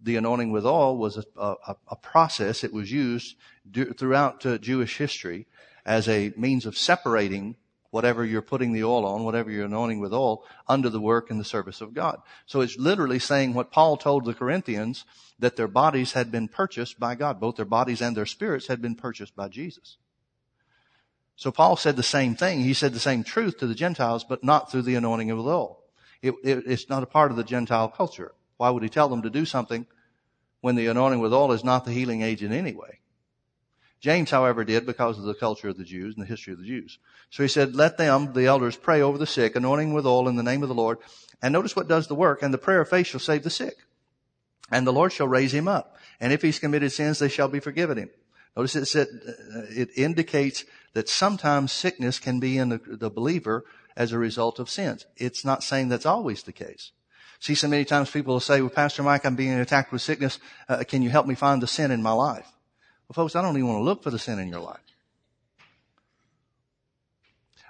[0.00, 2.62] The anointing with oil was a, a, a process.
[2.62, 3.36] It was used
[3.68, 5.46] do, throughout uh, Jewish history
[5.84, 7.56] as a means of separating
[7.92, 11.38] whatever you're putting the oil on, whatever you're anointing with oil, under the work and
[11.38, 12.22] the service of God.
[12.46, 15.04] So it's literally saying what Paul told the Corinthians,
[15.38, 17.38] that their bodies had been purchased by God.
[17.38, 19.98] Both their bodies and their spirits had been purchased by Jesus.
[21.36, 22.60] So Paul said the same thing.
[22.60, 25.44] He said the same truth to the Gentiles, but not through the anointing of the
[25.44, 25.84] oil.
[26.22, 28.32] It, it, it's not a part of the Gentile culture.
[28.56, 29.86] Why would he tell them to do something
[30.62, 33.00] when the anointing with oil is not the healing agent anyway?
[34.02, 36.66] James, however, did because of the culture of the Jews and the history of the
[36.66, 36.98] Jews.
[37.30, 40.34] So he said, let them, the elders, pray over the sick, anointing with oil in
[40.34, 40.98] the name of the Lord.
[41.40, 42.42] And notice what does the work.
[42.42, 43.76] And the prayer of faith shall save the sick.
[44.72, 45.96] And the Lord shall raise him up.
[46.20, 48.10] And if he's committed sins, they shall be forgiven him.
[48.56, 53.64] Notice it said, uh, it indicates that sometimes sickness can be in the, the believer
[53.96, 55.06] as a result of sins.
[55.16, 56.90] It's not saying that's always the case.
[57.38, 60.40] See, so many times people will say, well, Pastor Mike, I'm being attacked with sickness.
[60.68, 62.48] Uh, can you help me find the sin in my life?
[63.12, 64.80] Well, folks, I don't even want to look for the sin in your life.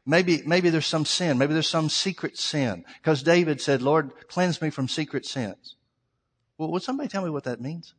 [0.07, 1.37] Maybe, maybe there's some sin.
[1.37, 2.85] Maybe there's some secret sin.
[2.99, 5.75] Because David said, Lord, cleanse me from secret sins.
[6.59, 7.95] Well, would somebody tell me what that means?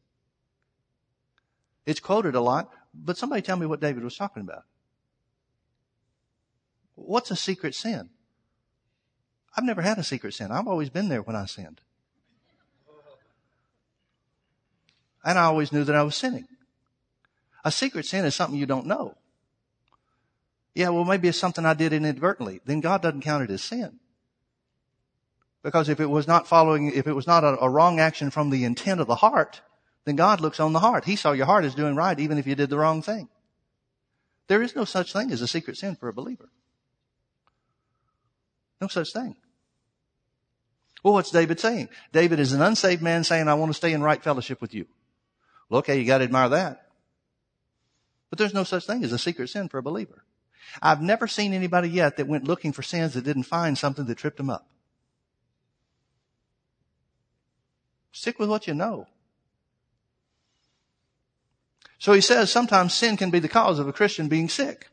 [1.86, 4.64] It's quoted a lot, but somebody tell me what David was talking about.
[6.96, 8.10] What's a secret sin?
[9.58, 10.50] I've never had a secret sin.
[10.50, 11.82] I've always been there when I sinned.
[15.26, 16.48] And I always knew that I was sinning.
[17.64, 19.16] A secret sin is something you don't know.
[20.76, 22.62] Yeah, well, maybe it's something I did inadvertently.
[22.66, 24.00] Then God doesn't count it as sin.
[25.62, 28.50] Because if it was not following, if it was not a, a, wrong action from
[28.50, 29.62] the intent of the heart,
[30.04, 31.06] then God looks on the heart.
[31.06, 33.30] He saw your heart is doing right even if you did the wrong thing.
[34.48, 36.50] There is no such thing as a secret sin for a believer.
[38.82, 39.38] No such thing.
[41.04, 41.90] Well, what's David saying?
[42.12, 44.86] David is an unsaved man saying, I want to stay in right fellowship with you.
[45.70, 46.88] Well, okay, you got to admire that.
[48.34, 50.24] But there's no such thing as a secret sin for a believer.
[50.82, 54.18] I've never seen anybody yet that went looking for sins that didn't find something that
[54.18, 54.68] tripped them up.
[58.12, 59.06] Stick with what you know.
[62.00, 64.90] So he says sometimes sin can be the cause of a Christian being sick.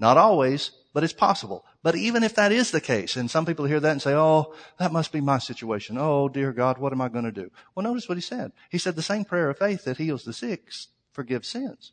[0.00, 1.66] Not always, but it's possible.
[1.82, 4.54] But even if that is the case, and some people hear that and say, oh,
[4.78, 5.98] that must be my situation.
[5.98, 7.50] Oh, dear God, what am I going to do?
[7.74, 8.52] Well, notice what he said.
[8.70, 10.72] He said the same prayer of faith that heals the sick
[11.12, 11.92] forgives sins.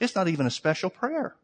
[0.00, 1.34] It's not even a special prayer.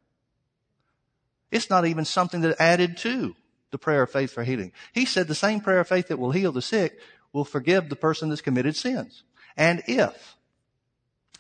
[1.51, 3.35] It's not even something that added to
[3.71, 4.73] the prayer of faith for healing.
[4.93, 6.99] He said the same prayer of faith that will heal the sick
[7.33, 9.25] will forgive the person that's committed sins.
[9.57, 10.37] And if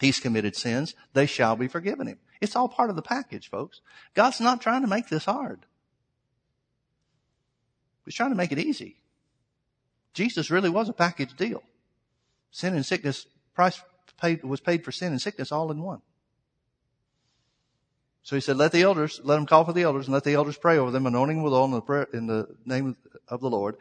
[0.01, 2.19] he's committed sins, they shall be forgiven him.
[2.41, 3.81] It's all part of the package, folks.
[4.15, 5.67] God's not trying to make this hard.
[8.05, 8.97] He's trying to make it easy.
[10.13, 11.63] Jesus really was a package deal.
[12.51, 13.83] Sin and sickness, price
[14.21, 16.03] paid, was paid for sin and sickness all in one.
[18.25, 20.33] So he said, let the elders, let them call for the elders and let the
[20.33, 22.97] elders pray over them, anointing with oil in the, prayer, in the name
[23.29, 23.77] of the Lord.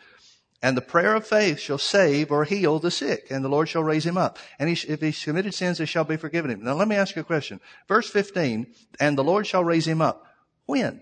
[0.62, 3.84] And the prayer of faith shall save or heal the sick, and the Lord shall
[3.84, 4.38] raise him up.
[4.60, 6.62] And he, if he's committed sins, they shall be forgiven him.
[6.62, 7.62] Now let me ask you a question.
[7.88, 8.68] Verse 15,
[9.00, 10.26] and the Lord shall raise him up.
[10.66, 11.02] When?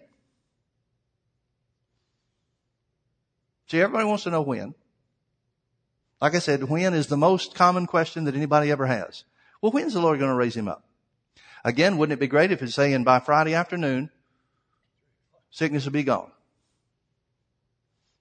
[3.68, 4.76] See, everybody wants to know when.
[6.22, 9.24] Like I said, when is the most common question that anybody ever has.
[9.62, 10.84] Well, when's the Lord going to raise him up?
[11.64, 14.10] Again, wouldn't it be great if it's saying by Friday afternoon,
[15.52, 16.32] sickness will be gone?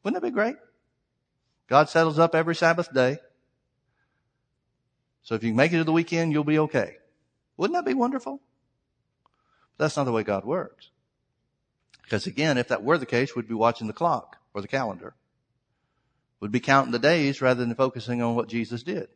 [0.02, 0.56] Wouldn't that be great?
[1.66, 3.18] God settles up every Sabbath day.
[5.22, 6.96] So if you make it to the weekend, you'll be okay.
[7.56, 8.40] Wouldn't that be wonderful?
[9.76, 10.90] But that's not the way God works.
[12.02, 15.14] Because again, if that were the case, we'd be watching the clock or the calendar.
[16.40, 19.08] We'd be counting the days rather than focusing on what Jesus did.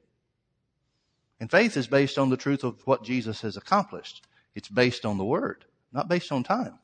[1.45, 4.27] And faith is based on the truth of what Jesus has accomplished.
[4.55, 6.79] It's based on the Word, not based on time.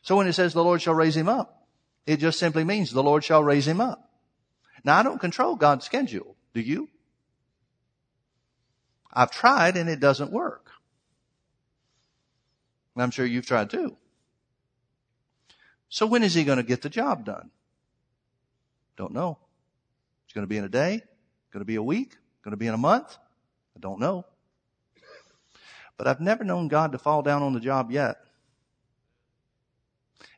[0.00, 1.66] So when it says the Lord shall raise him up,
[2.06, 4.10] it just simply means the Lord shall raise him up.
[4.82, 6.36] Now I don't control God's schedule.
[6.54, 6.88] Do you?
[9.12, 10.70] I've tried and it doesn't work.
[12.96, 13.98] I'm sure you've tried too.
[15.90, 17.50] So when is he going to get the job done?
[18.96, 19.36] Don't know.
[20.24, 21.02] It's going to be in a day,
[21.52, 23.18] going to be a week, going to be in a month.
[23.76, 24.24] I don't know.
[25.96, 28.16] But I've never known God to fall down on the job yet.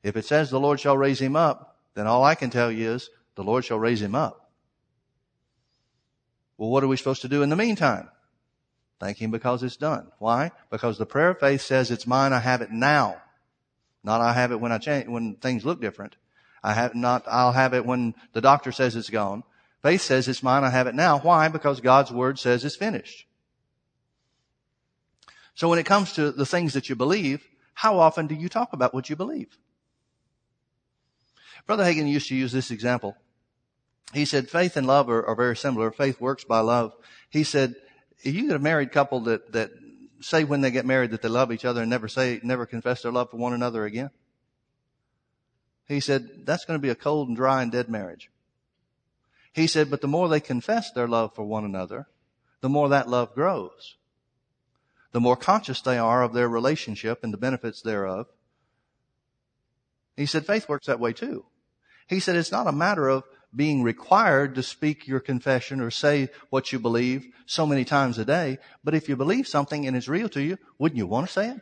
[0.02, 2.92] If it says the Lord shall raise him up, then all I can tell you
[2.92, 4.50] is the Lord shall raise him up.
[6.58, 8.08] Well, what are we supposed to do in the meantime?
[9.00, 10.12] Thank him because it's done.
[10.18, 10.52] Why?
[10.70, 13.20] Because the prayer of faith says it's mine, I have it now.
[14.02, 16.16] Not I have it when I change, when things look different.
[16.62, 19.42] I have not, I'll have it when the doctor says it's gone.
[19.84, 21.18] Faith says it's mine, I have it now.
[21.18, 21.46] Why?
[21.48, 23.26] Because God's word says it's finished.
[25.54, 28.72] So when it comes to the things that you believe, how often do you talk
[28.72, 29.58] about what you believe?
[31.66, 33.14] Brother Hagin used to use this example.
[34.14, 35.90] He said faith and love are, are very similar.
[35.90, 36.94] Faith works by love.
[37.28, 37.74] He said,
[38.22, 39.70] you get a married couple that, that
[40.22, 43.02] say when they get married that they love each other and never say, never confess
[43.02, 44.08] their love for one another again.
[45.86, 48.30] He said, that's going to be a cold and dry and dead marriage.
[49.54, 52.08] He said, but the more they confess their love for one another,
[52.60, 53.96] the more that love grows.
[55.12, 58.26] The more conscious they are of their relationship and the benefits thereof.
[60.16, 61.44] He said, faith works that way too.
[62.08, 63.22] He said, it's not a matter of
[63.54, 68.24] being required to speak your confession or say what you believe so many times a
[68.24, 68.58] day.
[68.82, 71.50] But if you believe something and it's real to you, wouldn't you want to say
[71.50, 71.60] it?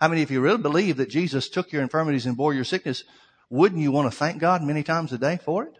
[0.00, 3.02] I mean, if you really believe that Jesus took your infirmities and bore your sickness,
[3.48, 5.79] wouldn't you want to thank God many times a day for it?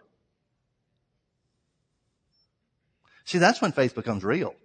[3.25, 4.55] See, that's when faith becomes real.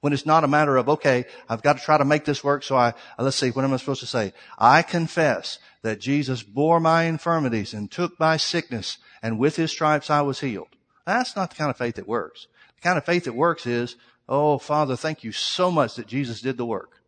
[0.00, 2.62] When it's not a matter of, okay, I've got to try to make this work,
[2.62, 4.32] so I, let's see, what am I supposed to say?
[4.58, 10.10] I confess that Jesus bore my infirmities and took my sickness, and with his stripes
[10.10, 10.76] I was healed.
[11.04, 12.46] That's not the kind of faith that works.
[12.76, 13.96] The kind of faith that works is,
[14.28, 17.00] oh, Father, thank you so much that Jesus did the work.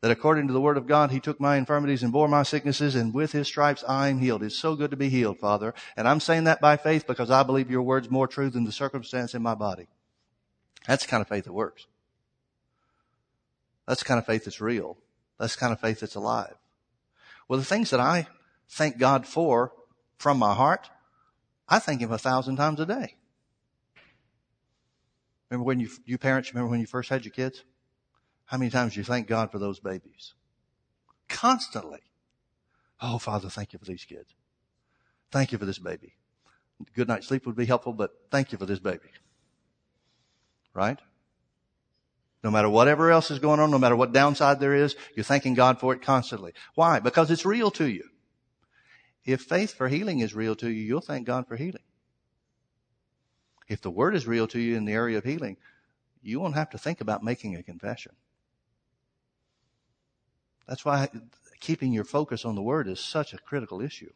[0.00, 2.94] That according to the word of God, he took my infirmities and bore my sicknesses,
[2.94, 4.42] and with his stripes I am healed.
[4.42, 5.74] It's so good to be healed, Father.
[5.96, 8.72] And I'm saying that by faith because I believe your word's more true than the
[8.72, 9.86] circumstance in my body.
[10.86, 11.86] That's the kind of faith that works.
[13.86, 14.98] That's the kind of faith that's real.
[15.38, 16.54] That's the kind of faith that's alive.
[17.48, 18.28] Well, the things that I
[18.68, 19.72] thank God for
[20.16, 20.88] from my heart,
[21.68, 23.16] I thank Him a thousand times a day.
[25.50, 27.64] Remember when you, you parents, remember when you first had your kids?
[28.46, 30.34] How many times you thank God for those babies?
[31.28, 32.00] Constantly.
[33.00, 34.34] Oh, Father, thank you for these kids.
[35.30, 36.14] Thank you for this baby.
[36.94, 39.08] Good night's sleep would be helpful, but thank you for this baby.
[40.74, 40.98] Right?
[42.42, 45.54] No matter whatever else is going on, no matter what downside there is, you're thanking
[45.54, 46.52] God for it constantly.
[46.74, 46.98] Why?
[46.98, 48.04] Because it's real to you.
[49.24, 51.82] If faith for healing is real to you, you'll thank God for healing.
[53.68, 55.56] If the word is real to you in the area of healing,
[56.20, 58.12] you won't have to think about making a confession.
[60.66, 61.08] That's why
[61.60, 64.12] keeping your focus on the word is such a critical issue.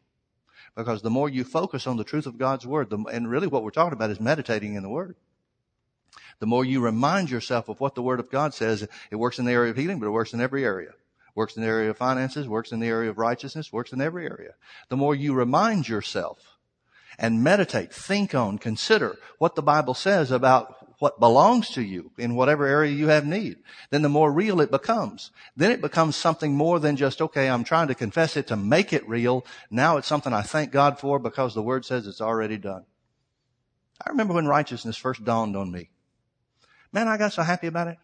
[0.75, 3.63] Because the more you focus on the truth of God's word, the, and really what
[3.63, 5.15] we're talking about is meditating in the word.
[6.39, 9.45] The more you remind yourself of what the Word of God says, it works in
[9.45, 10.91] the area of healing, but it works in every area.
[11.33, 14.25] Works in the area of finances, works in the area of righteousness, works in every
[14.25, 14.53] area.
[14.89, 16.57] The more you remind yourself
[17.19, 22.35] and meditate, think on, consider what the Bible says about what belongs to you in
[22.35, 23.57] whatever area you have need,
[23.91, 25.31] then the more real it becomes.
[25.55, 28.93] Then it becomes something more than just, okay, I'm trying to confess it to make
[28.93, 29.45] it real.
[29.69, 32.85] Now it's something I thank God for because the Word says it's already done.
[34.03, 35.89] I remember when righteousness first dawned on me.
[36.91, 37.97] Man, I got so happy about it.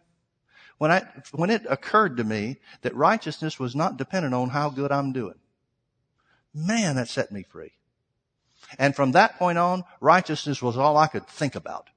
[0.78, 4.90] When I, when it occurred to me that righteousness was not dependent on how good
[4.90, 5.38] I'm doing.
[6.52, 7.72] Man, that set me free.
[8.78, 11.88] And from that point on, righteousness was all I could think about.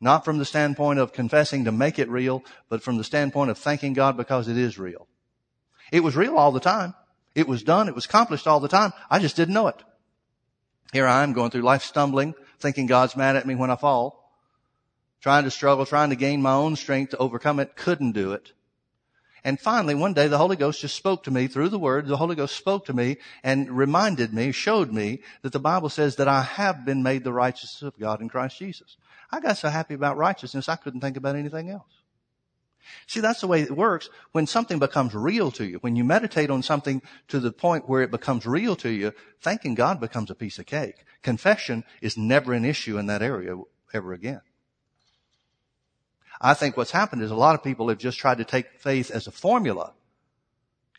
[0.00, 3.58] Not from the standpoint of confessing to make it real, but from the standpoint of
[3.58, 5.06] thanking God because it is real.
[5.92, 6.94] It was real all the time.
[7.34, 7.88] It was done.
[7.88, 8.92] It was accomplished all the time.
[9.10, 9.82] I just didn't know it.
[10.92, 14.21] Here I am going through life stumbling, thinking God's mad at me when I fall
[15.22, 18.52] trying to struggle, trying to gain my own strength to overcome it, couldn't do it.
[19.44, 22.06] And finally, one day, the Holy Ghost just spoke to me through the Word.
[22.06, 26.16] The Holy Ghost spoke to me and reminded me, showed me that the Bible says
[26.16, 28.96] that I have been made the righteousness of God in Christ Jesus.
[29.32, 32.02] I got so happy about righteousness, I couldn't think about anything else.
[33.06, 35.78] See, that's the way it works when something becomes real to you.
[35.78, 39.74] When you meditate on something to the point where it becomes real to you, thanking
[39.74, 41.04] God becomes a piece of cake.
[41.22, 43.56] Confession is never an issue in that area
[43.92, 44.40] ever again.
[46.44, 49.12] I think what's happened is a lot of people have just tried to take faith
[49.12, 49.92] as a formula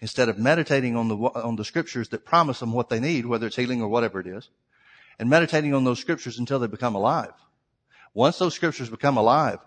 [0.01, 3.47] instead of meditating on the, on the scriptures that promise them what they need, whether
[3.47, 4.49] it's healing or whatever it is,
[5.19, 7.33] and meditating on those scriptures until they become alive.
[8.13, 9.59] Once those scriptures become alive,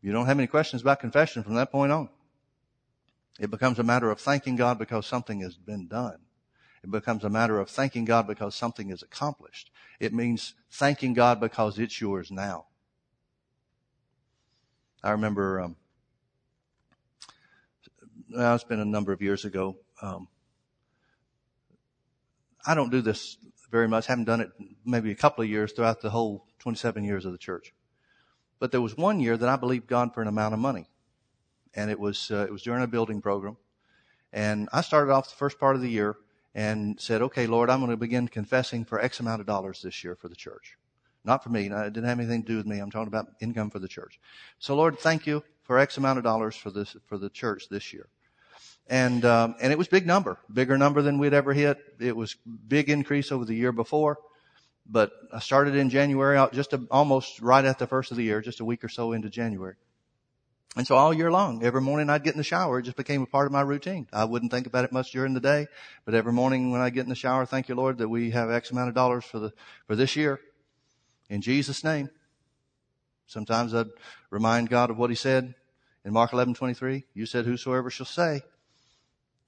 [0.00, 2.08] you don't have any questions about confession from that point on.
[3.38, 6.18] It becomes a matter of thanking God because something has been done.
[6.82, 9.70] It becomes a matter of thanking God because something is accomplished.
[9.98, 12.66] It means thanking God because it's yours now.
[15.02, 15.76] I remember, um,
[18.30, 19.76] well, it's been a number of years ago.
[20.02, 20.28] Um,
[22.66, 23.38] I don't do this
[23.70, 24.06] very much.
[24.06, 24.50] Haven't done it
[24.84, 27.72] maybe a couple of years throughout the whole 27 years of the church.
[28.58, 30.86] But there was one year that I believed God for an amount of money,
[31.74, 33.56] and it was uh, it was during a building program,
[34.34, 36.16] and I started off the first part of the year
[36.54, 40.04] and said, "Okay, Lord, I'm going to begin confessing for X amount of dollars this
[40.04, 40.76] year for the church,
[41.24, 41.66] not for me.
[41.66, 42.78] It didn't have anything to do with me.
[42.78, 44.18] I'm talking about income for the church.
[44.58, 47.92] So, Lord, thank you for X amount of dollars for this for the church this
[47.92, 48.08] year."
[48.90, 51.78] and um, and it was big number, bigger number than we'd ever hit.
[52.00, 52.34] It was
[52.66, 54.18] big increase over the year before,
[54.84, 58.24] but I started in January, out just a, almost right at the first of the
[58.24, 59.76] year, just a week or so into January.
[60.76, 62.78] And so all year long, every morning I'd get in the shower.
[62.78, 64.06] It just became a part of my routine.
[64.12, 65.66] I wouldn't think about it much during the day,
[66.04, 68.50] but every morning when I get in the shower, thank you, Lord, that we have
[68.50, 69.52] X amount of dollars for the,
[69.86, 70.40] for this year.
[71.30, 72.10] In Jesus' name.
[73.26, 73.86] Sometimes I'd
[74.30, 75.54] remind God of what he said
[76.04, 77.04] in Mark 11, 23.
[77.14, 78.42] You said, whosoever shall say,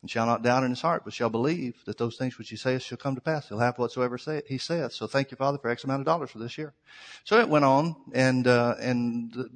[0.00, 2.56] and shall not doubt in his heart, but shall believe that those things which he
[2.56, 3.48] saith shall come to pass.
[3.48, 4.92] He'll have whatsoever say, he saith.
[4.92, 6.72] So thank you, Father, for X amount of dollars for this year.
[7.24, 9.50] So it went on, and uh, and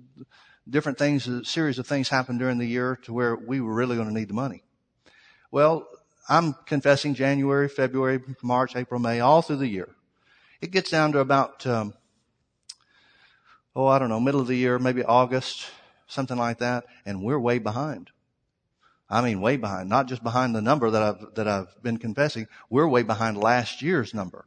[0.68, 3.96] different things, a series of things happened during the year to where we were really
[3.96, 4.62] going to need the money.
[5.50, 5.86] Well,
[6.28, 9.88] I'm confessing January, February, March, April, May, all through the year.
[10.60, 11.94] It gets down to about, um,
[13.76, 15.66] oh, I don't know, middle of the year, maybe August,
[16.06, 18.10] something like that, and we're way behind.
[19.08, 22.48] I mean, way behind, not just behind the number that I've, that I've been confessing.
[22.70, 24.46] We're way behind last year's number.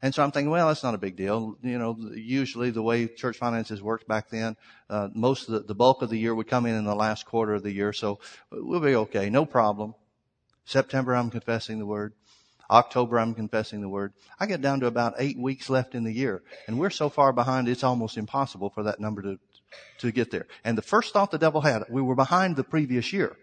[0.00, 1.58] And so I'm thinking, well, that's not a big deal.
[1.62, 4.56] You know, usually the way church finances worked back then,
[4.88, 7.26] uh, most of the, the bulk of the year would come in in the last
[7.26, 7.92] quarter of the year.
[7.92, 8.18] So
[8.50, 9.28] we'll be okay.
[9.28, 9.94] No problem.
[10.64, 12.14] September, I'm confessing the word.
[12.70, 14.12] October, I'm confessing the word.
[14.38, 16.42] I get down to about eight weeks left in the year.
[16.66, 19.38] And we're so far behind, it's almost impossible for that number to,
[19.98, 20.46] to get there.
[20.64, 23.36] And the first thought the devil had, we were behind the previous year.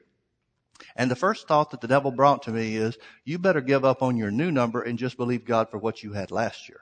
[0.96, 4.02] And the first thought that the devil brought to me is, you better give up
[4.04, 6.82] on your new number and just believe God for what you had last year.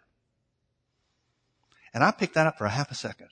[1.94, 3.30] And I picked that up for a half a second.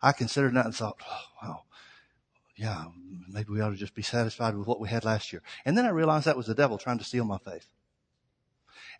[0.00, 1.62] I considered that and thought, oh, wow,
[2.62, 2.84] yeah,
[3.28, 5.42] maybe we ought to just be satisfied with what we had last year.
[5.64, 7.66] And then I realized that was the devil trying to steal my faith.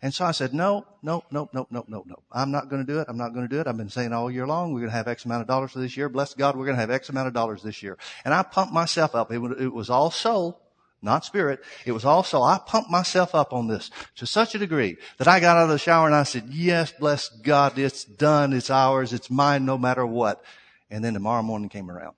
[0.01, 2.23] And so I said, no, no, no, no, no, no, no.
[2.29, 3.07] I'm not going to do it.
[3.07, 3.67] I'm not going to do it.
[3.67, 5.79] I've been saying all year long, we're going to have X amount of dollars for
[5.79, 6.09] this year.
[6.09, 7.97] Bless God, we're going to have X amount of dollars this year.
[8.25, 9.31] And I pumped myself up.
[9.31, 10.59] It, it was all soul,
[11.01, 11.61] not spirit.
[11.85, 12.43] It was all soul.
[12.43, 15.69] I pumped myself up on this to such a degree that I got out of
[15.69, 18.51] the shower and I said, yes, bless God, it's done.
[18.51, 19.13] It's ours.
[19.13, 20.43] It's mine no matter what.
[20.91, 22.15] And then tomorrow morning came around.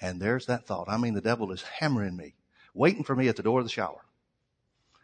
[0.00, 0.88] And there's that thought.
[0.88, 2.34] I mean, the devil is hammering me,
[2.74, 4.02] waiting for me at the door of the shower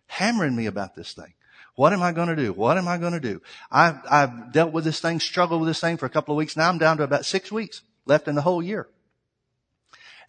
[0.07, 1.35] hammering me about this thing.
[1.77, 2.53] What am I going to do?
[2.53, 3.43] What am I going to do?
[3.71, 6.57] I've, I've dealt with this thing, struggled with this thing for a couple of weeks.
[6.57, 8.89] Now I'm down to about six weeks left in the whole year.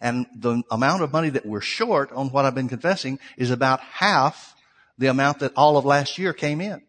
[0.00, 3.80] And the amount of money that we're short on what I've been confessing is about
[3.80, 4.54] half
[4.98, 6.82] the amount that all of last year came in.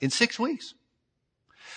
[0.00, 0.74] In six weeks.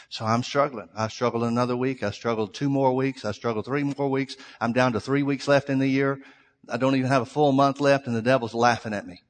[0.09, 0.89] So I'm struggling.
[0.95, 2.01] I struggled another week.
[2.01, 3.25] I struggled two more weeks.
[3.25, 4.35] I struggled three more weeks.
[4.59, 6.19] I'm down to three weeks left in the year.
[6.67, 9.23] I don't even have a full month left and the devil's laughing at me.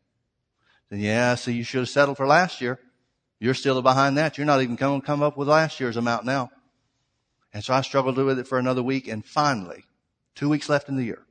[0.89, 2.79] Then yeah, so you should have settled for last year.
[3.39, 4.37] You're still behind that.
[4.37, 6.49] You're not even going to come up with last year's amount now.
[7.53, 9.83] And so I struggled with it for another week and finally,
[10.33, 11.25] two weeks left in the year.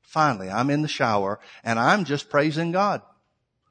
[0.00, 3.02] Finally, I'm in the shower and I'm just praising God.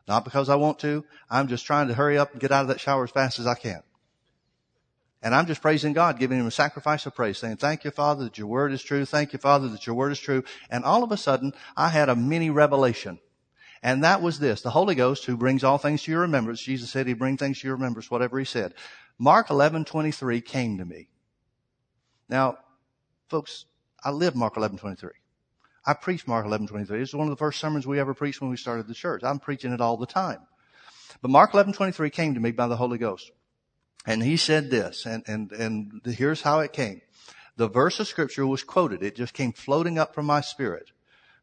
[0.07, 1.03] Not because I want to.
[1.29, 3.47] I'm just trying to hurry up and get out of that shower as fast as
[3.47, 3.81] I can.
[5.21, 8.23] And I'm just praising God, giving him a sacrifice of praise, saying, thank you, Father,
[8.23, 9.03] that your word is true.
[9.03, 10.43] Thank you, Father, that your word is true.
[10.69, 13.19] And all of a sudden, I had a mini revelation.
[13.83, 16.61] And that was this, the Holy Ghost who brings all things to your remembrance.
[16.61, 18.73] Jesus said he'd bring things to your remembrance, whatever he said.
[19.17, 21.09] Mark 11, 23 came to me.
[22.29, 22.57] Now,
[23.29, 23.65] folks,
[24.03, 25.09] I live Mark 11, 23.
[25.85, 27.01] I preach Mark 11, 23.
[27.01, 29.23] It's one of the first sermons we ever preached when we started the church.
[29.23, 30.39] I'm preaching it all the time.
[31.21, 33.31] But Mark 11, 23 came to me by the Holy Ghost.
[34.05, 37.01] And he said this, and, and, and here's how it came.
[37.57, 39.03] The verse of scripture was quoted.
[39.03, 40.91] It just came floating up from my spirit.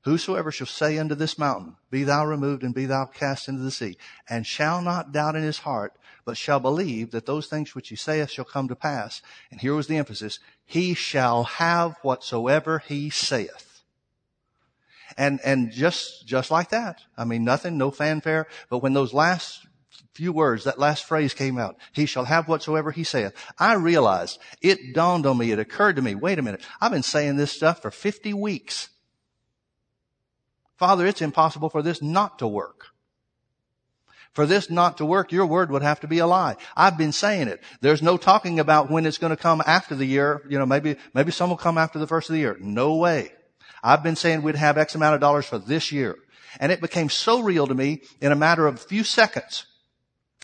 [0.04, 3.70] Whosoever shall say unto this mountain, be thou removed and be thou cast into the
[3.70, 3.98] sea,
[4.30, 5.94] and shall not doubt in his heart,
[6.24, 9.20] but shall believe that those things which he saith shall come to pass.
[9.50, 13.82] And here was the emphasis, he shall have whatsoever he saith.
[15.18, 17.00] And, and just, just like that.
[17.18, 19.66] I mean, nothing, no fanfare, but when those last
[20.16, 23.32] few words, that last phrase came out, he shall have whatsoever he saith.
[23.58, 27.02] I realized, it dawned on me, it occurred to me, wait a minute, I've been
[27.02, 28.88] saying this stuff for 50 weeks.
[30.76, 32.88] Father, it's impossible for this not to work.
[34.32, 36.56] For this not to work, your word would have to be a lie.
[36.76, 37.62] I've been saying it.
[37.80, 40.42] There's no talking about when it's going to come after the year.
[40.46, 42.56] You know, maybe, maybe some will come after the first of the year.
[42.60, 43.32] No way.
[43.82, 46.16] I've been saying we'd have X amount of dollars for this year.
[46.60, 49.64] And it became so real to me in a matter of a few seconds.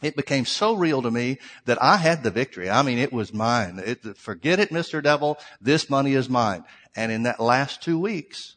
[0.02, 2.68] It became so real to me that I had the victory.
[2.68, 3.80] I mean, it was mine.
[3.84, 5.02] It, forget it, Mr.
[5.02, 5.38] Devil.
[5.60, 6.64] This money is mine.
[6.96, 8.56] And in that last two weeks,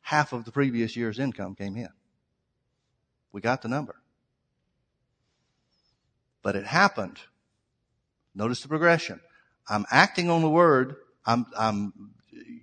[0.00, 1.90] half of the previous year's income came in.
[3.32, 3.96] We got the number.
[6.42, 7.18] But it happened.
[8.34, 9.20] Notice the progression.
[9.68, 10.96] I'm acting on the word.
[11.26, 11.92] I'm, I'm,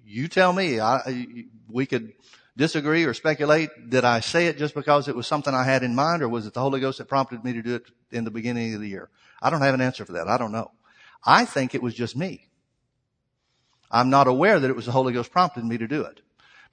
[0.04, 2.14] you tell me, I, we could
[2.58, 3.70] disagree or speculate.
[3.90, 6.46] Did I say it just because it was something I had in mind or was
[6.46, 8.90] it the Holy Ghost that prompted me to do it in the beginning of the
[8.90, 9.10] year?
[9.42, 10.28] I don't have an answer for that.
[10.28, 10.72] I don't know.
[11.24, 12.50] I think it was just me.
[13.90, 16.20] I'm not aware that it was the Holy Ghost prompted me to do it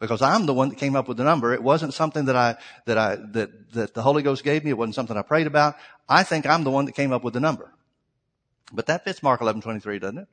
[0.00, 1.52] because I'm the one that came up with the number.
[1.52, 2.56] It wasn't something that I,
[2.86, 4.70] that I, that, that the Holy Ghost gave me.
[4.70, 5.76] It wasn't something I prayed about.
[6.08, 7.72] I think I'm the one that came up with the number.
[8.72, 10.28] But that fits Mark 11:23, doesn't it?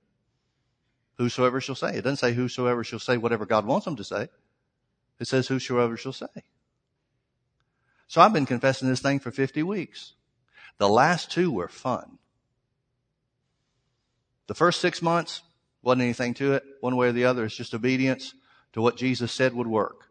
[1.17, 1.97] Whosoever shall say.
[1.97, 4.29] It doesn't say whosoever shall say whatever God wants them to say.
[5.22, 6.26] It says whosoever shall say.
[8.07, 10.13] So I've been confessing this thing for 50 weeks.
[10.80, 12.17] The last two were fun.
[14.47, 15.43] The first six months
[15.84, 17.45] wasn't anything to it, one way or the other.
[17.45, 18.34] It's just obedience
[18.74, 20.07] to what Jesus said would work.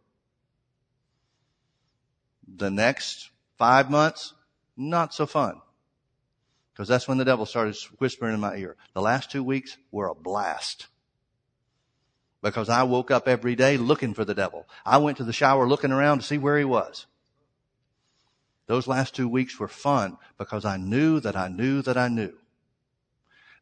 [2.47, 4.33] The next five months,
[4.77, 5.61] not so fun.
[6.73, 8.77] Because that's when the devil started whispering in my ear.
[8.95, 10.87] The last two weeks were a blast.
[12.43, 14.66] Because I woke up every day looking for the devil.
[14.84, 17.07] I went to the shower looking around to see where he was.
[18.66, 22.32] Those last two weeks were fun because I knew that I knew that I knew.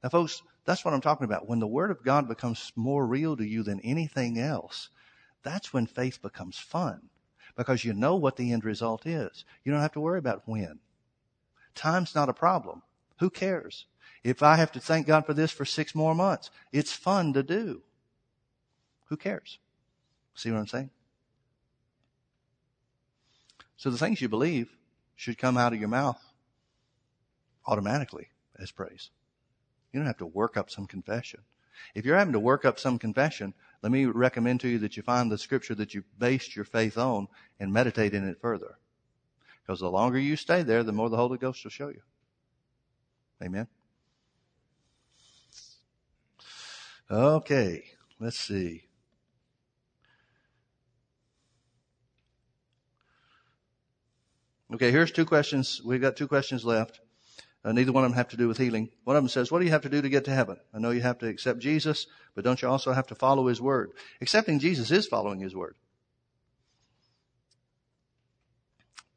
[0.02, 1.48] Now folks, that's what I'm talking about.
[1.48, 4.90] When the Word of God becomes more real to you than anything else,
[5.42, 7.08] that's when faith becomes fun
[7.56, 9.44] because you know what the end result is.
[9.64, 10.78] You don't have to worry about when.
[11.74, 12.82] Time's not a problem.
[13.18, 13.86] Who cares?
[14.22, 17.42] If I have to thank God for this for six more months, it's fun to
[17.42, 17.82] do.
[19.08, 19.58] Who cares?
[20.34, 20.90] See what I'm saying?
[23.76, 24.76] So the things you believe
[25.16, 26.20] should come out of your mouth
[27.66, 28.28] automatically
[28.58, 29.10] as praise.
[29.92, 31.40] You don't have to work up some confession.
[31.94, 35.02] If you're having to work up some confession, let me recommend to you that you
[35.02, 37.28] find the scripture that you based your faith on
[37.60, 38.78] and meditate in it further.
[39.62, 42.02] Because the longer you stay there, the more the Holy Ghost will show you.
[43.42, 43.68] Amen.
[47.10, 47.84] Okay,
[48.18, 48.87] let's see.
[54.74, 55.80] Okay, here's two questions.
[55.82, 57.00] We've got two questions left.
[57.64, 58.90] Uh, neither one of them have to do with healing.
[59.04, 60.58] One of them says, what do you have to do to get to heaven?
[60.72, 63.60] I know you have to accept Jesus, but don't you also have to follow His
[63.60, 63.92] Word?
[64.20, 65.74] Accepting Jesus is following His Word.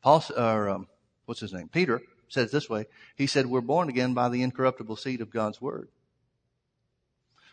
[0.01, 0.87] Paul, or, um,
[1.25, 1.69] what's his name?
[1.69, 2.85] Peter says this way.
[3.15, 5.89] He said, we're born again by the incorruptible seed of God's Word.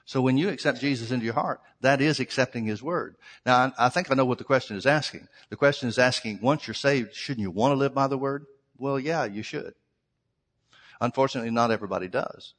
[0.09, 3.17] So when you accept Jesus into your heart, that is accepting His Word.
[3.45, 5.29] Now, I, think I know what the question is asking.
[5.51, 8.47] The question is asking, once you're saved, shouldn't you want to live by the Word?
[8.79, 9.75] Well, yeah, you should.
[10.99, 12.55] Unfortunately, not everybody does.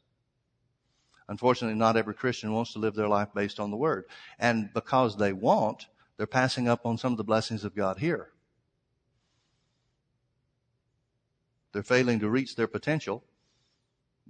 [1.28, 4.06] Unfortunately, not every Christian wants to live their life based on the Word.
[4.38, 5.88] And because they won't,
[6.18, 8.30] they're passing up on some of the blessings of God here.
[11.72, 13.24] They're failing to reach their potential,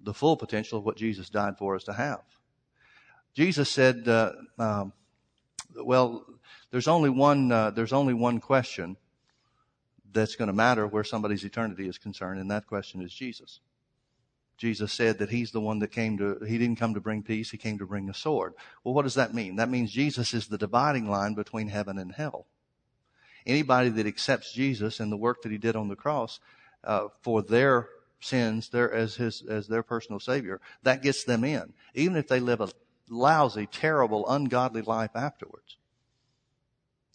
[0.01, 2.21] the full potential of what Jesus died for us to have.
[3.39, 4.91] Jesus said, uh, um,
[5.73, 6.25] well,
[6.71, 8.97] there's only one, uh, there's only one question
[10.11, 13.61] that's going to matter where somebody's eternity is concerned, and that question is Jesus.
[14.57, 17.49] Jesus said that he's the one that came to, he didn't come to bring peace,
[17.49, 18.55] he came to bring a sword.
[18.83, 19.55] Well, what does that mean?
[19.55, 22.45] That means Jesus is the dividing line between heaven and hell.
[23.45, 26.41] Anybody that accepts Jesus and the work that he did on the cross,
[26.83, 27.87] uh, for their
[28.19, 31.71] sins, their, as his, as their personal savior, that gets them in.
[31.95, 32.67] Even if they live a
[33.09, 35.77] lousy, terrible, ungodly life afterwards.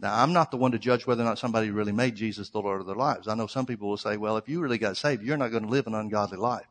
[0.00, 2.60] Now, I'm not the one to judge whether or not somebody really made Jesus the
[2.60, 3.28] Lord of their lives.
[3.28, 5.62] I know some people will say, well, if you really got saved, you're not going
[5.62, 6.66] to live an ungodly life.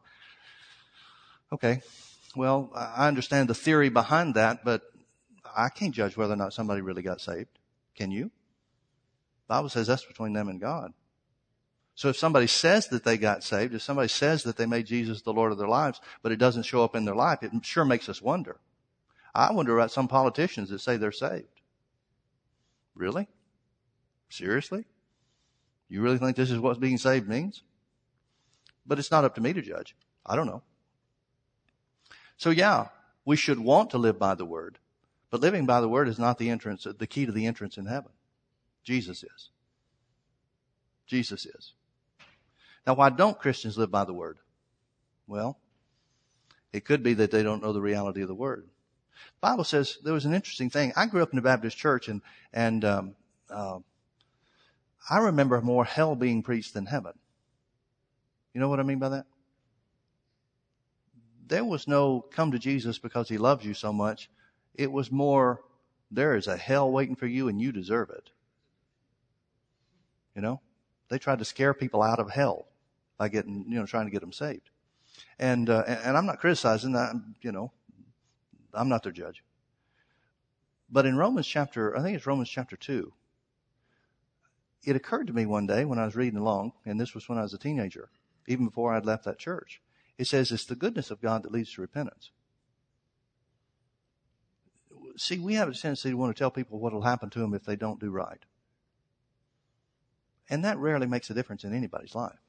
[1.51, 1.81] Okay.
[2.35, 4.81] Well, I understand the theory behind that, but
[5.55, 7.49] I can't judge whether or not somebody really got saved.
[7.95, 8.25] Can you?
[8.25, 10.93] The Bible says that's between them and God.
[11.95, 15.21] So if somebody says that they got saved, if somebody says that they made Jesus
[15.21, 17.85] the Lord of their lives, but it doesn't show up in their life, it sure
[17.85, 18.59] makes us wonder.
[19.35, 21.61] I wonder about some politicians that say they're saved.
[22.95, 23.27] Really?
[24.29, 24.85] Seriously?
[25.89, 27.63] You really think this is what being saved means?
[28.85, 29.95] But it's not up to me to judge.
[30.25, 30.61] I don't know.
[32.37, 32.87] So yeah,
[33.25, 34.77] we should want to live by the word,
[35.29, 37.85] but living by the word is not the entrance, the key to the entrance in
[37.85, 38.11] heaven.
[38.83, 39.49] Jesus is.
[41.07, 41.73] Jesus is.
[42.85, 44.39] Now, why don't Christians live by the word?
[45.25, 45.57] Well,
[46.73, 48.67] it could be that they don't know the reality of the word.
[49.41, 50.93] Bible says there was an interesting thing.
[50.95, 52.21] I grew up in a Baptist church, and
[52.53, 53.15] and um,
[53.49, 53.79] uh,
[55.09, 57.13] I remember more hell being preached than heaven.
[58.53, 59.25] You know what I mean by that?
[61.47, 64.29] There was no come to Jesus because he loves you so much.
[64.75, 65.61] It was more
[66.09, 68.29] there is a hell waiting for you and you deserve it.
[70.35, 70.61] You know,
[71.09, 72.67] they tried to scare people out of hell
[73.17, 74.69] by getting, you know, trying to get them saved.
[75.37, 77.71] And, uh, and I'm not criticizing that, you know,
[78.73, 79.43] I'm not their judge.
[80.89, 83.13] But in Romans chapter, I think it's Romans chapter 2,
[84.83, 87.37] it occurred to me one day when I was reading along, and this was when
[87.37, 88.09] I was a teenager,
[88.47, 89.81] even before I'd left that church.
[90.17, 92.31] It says it's the goodness of God that leads to repentance.
[95.15, 97.53] See, we have a tendency to want to tell people what will happen to them
[97.53, 98.43] if they don't do right.
[100.49, 102.39] And that rarely makes a difference in anybody's life.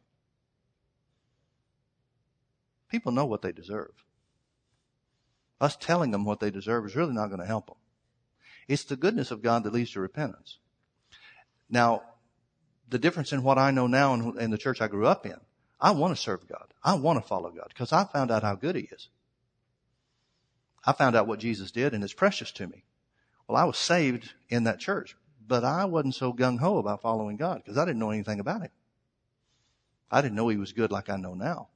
[2.88, 4.04] People know what they deserve.
[5.64, 7.76] Us telling them what they deserve is really not going to help them.
[8.68, 10.58] It's the goodness of God that leads to repentance.
[11.70, 12.02] Now,
[12.90, 15.40] the difference in what I know now and in the church I grew up in,
[15.80, 16.74] I want to serve God.
[16.82, 19.08] I want to follow God because I found out how good He is.
[20.84, 22.84] I found out what Jesus did and it's precious to me.
[23.48, 25.16] Well, I was saved in that church,
[25.48, 28.60] but I wasn't so gung ho about following God because I didn't know anything about
[28.60, 28.70] Him.
[30.10, 31.68] I didn't know He was good like I know now.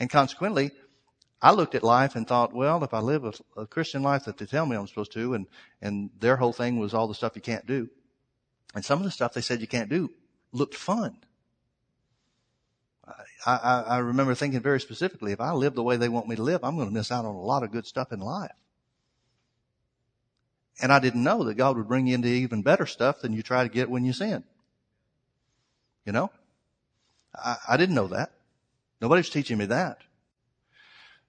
[0.00, 0.72] And consequently,
[1.44, 4.38] I looked at life and thought, well, if I live a, a, Christian life that
[4.38, 5.46] they tell me I'm supposed to, and,
[5.82, 7.90] and their whole thing was all the stuff you can't do.
[8.74, 10.08] And some of the stuff they said you can't do
[10.52, 11.18] looked fun.
[13.44, 16.36] I, I, I remember thinking very specifically, if I live the way they want me
[16.36, 18.50] to live, I'm going to miss out on a lot of good stuff in life.
[20.80, 23.42] And I didn't know that God would bring you into even better stuff than you
[23.42, 24.44] try to get when you sin.
[26.06, 26.30] You know?
[27.34, 28.32] I, I didn't know that.
[29.02, 29.98] Nobody's teaching me that.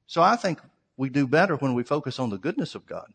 [0.07, 0.59] So I think
[0.97, 3.11] we do better when we focus on the goodness of God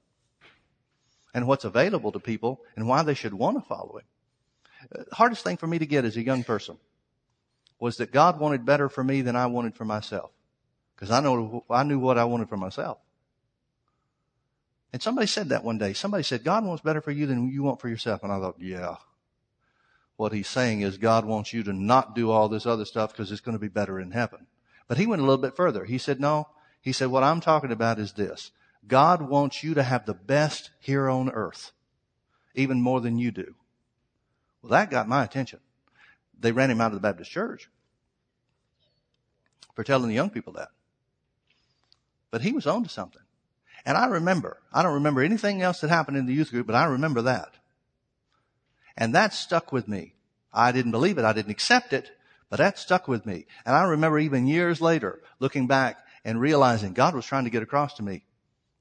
[1.32, 4.06] and what's available to people and why they should want to follow Him.
[4.90, 6.78] The uh, hardest thing for me to get as a young person
[7.78, 10.30] was that God wanted better for me than I wanted for myself.
[10.94, 12.98] Because I know, I knew what I wanted for myself.
[14.92, 15.92] And somebody said that one day.
[15.92, 18.22] Somebody said, God wants better for you than you want for yourself.
[18.22, 18.96] And I thought, yeah.
[20.16, 23.32] What he's saying is God wants you to not do all this other stuff because
[23.32, 24.46] it's going to be better in heaven.
[24.88, 25.84] But he went a little bit further.
[25.84, 26.48] He said, no.
[26.80, 28.50] He said, what I'm talking about is this.
[28.86, 31.72] God wants you to have the best here on earth,
[32.54, 33.54] even more than you do.
[34.62, 35.60] Well, that got my attention
[36.40, 37.68] they ran him out of the Baptist church
[39.74, 40.68] for telling the young people that.
[42.30, 43.22] But he was on to something.
[43.84, 46.76] And I remember, I don't remember anything else that happened in the youth group, but
[46.76, 47.54] I remember that.
[48.96, 50.14] And that stuck with me.
[50.52, 51.24] I didn't believe it.
[51.24, 52.10] I didn't accept it,
[52.48, 53.46] but that stuck with me.
[53.64, 57.62] And I remember even years later looking back and realizing God was trying to get
[57.62, 58.24] across to me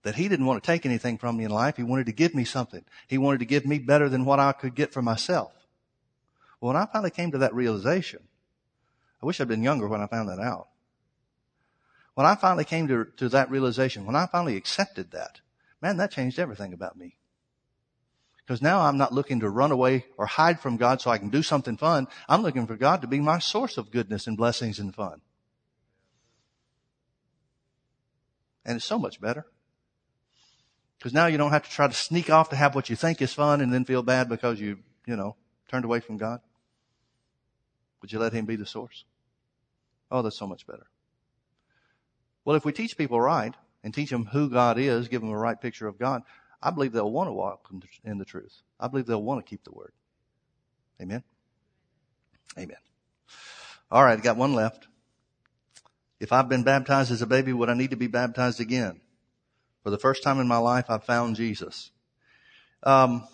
[0.04, 1.78] that he didn't want to take anything from me in life.
[1.78, 2.84] He wanted to give me something.
[3.08, 5.52] He wanted to give me better than what I could get for myself.
[6.60, 8.22] Well, when I finally came to that realization,
[9.22, 10.68] I wish I'd been younger when I found that out.
[12.16, 15.40] When I finally came to, to that realization, when I finally accepted that,
[15.82, 17.18] man, that changed everything about me.
[18.38, 21.30] Because now I'm not looking to run away or hide from God so I can
[21.30, 22.08] do something fun.
[22.28, 25.22] I'm looking for God to be my source of goodness and blessings and fun.
[28.66, 29.46] And it's so much better.
[30.98, 33.22] Because now you don't have to try to sneak off to have what you think
[33.22, 35.36] is fun and then feel bad because you, you know,
[35.70, 36.42] turned away from God.
[38.02, 39.06] Would you let Him be the source?
[40.12, 40.88] Oh, that's so much better.
[42.44, 43.54] Well, if we teach people right
[43.84, 46.24] and teach them who God is, give them a right picture of God,
[46.62, 47.70] I believe they'll want to walk
[48.04, 48.62] in the truth.
[48.80, 49.94] I believe they'll want to keep the word.
[51.02, 51.24] Amen.
[52.58, 52.78] Amen.
[53.90, 54.89] All right, got one left.
[56.20, 59.00] If I've been baptized as a baby, would I need to be baptized again?
[59.84, 61.92] For the first time in my life, I've found Jesus.
[62.84, 63.26] Um,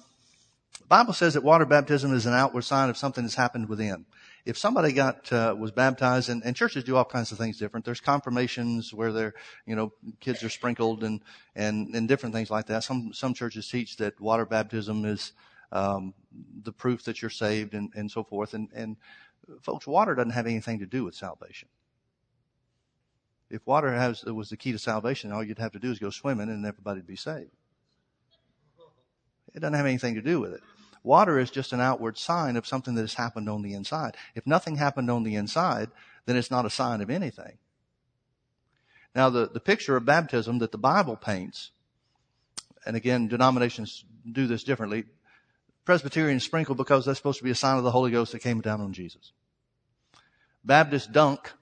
[0.79, 4.05] the Bible says that water baptism is an outward sign of something that's happened within.
[4.45, 7.83] If somebody got uh, was baptized and, and, churches do all kinds of things different.
[7.85, 9.33] There's confirmations where they're
[9.65, 11.21] you know kids are sprinkled and
[11.55, 12.83] and and different things like that.
[12.83, 15.31] Some some churches teach that water baptism is
[15.71, 16.13] um,
[16.61, 18.53] the proof that you're saved and and so forth.
[18.53, 18.97] And and
[19.61, 21.67] folks water doesn't have anything to do with salvation
[23.55, 26.09] if water has was the key to salvation all you'd have to do is go
[26.09, 27.51] swimming and everybody'd be saved
[29.53, 30.61] it doesn't have anything to do with it
[31.05, 34.17] Water is just an outward sign of something that has happened on the inside.
[34.33, 35.91] If nothing happened on the inside,
[36.25, 37.59] then it's not a sign of anything.
[39.13, 41.69] Now, the, the picture of baptism that the Bible paints,
[42.87, 45.05] and again, denominations do this differently.
[45.85, 48.59] Presbyterians sprinkle because that's supposed to be a sign of the Holy Ghost that came
[48.59, 49.31] down on Jesus.
[50.63, 51.53] Baptists dunk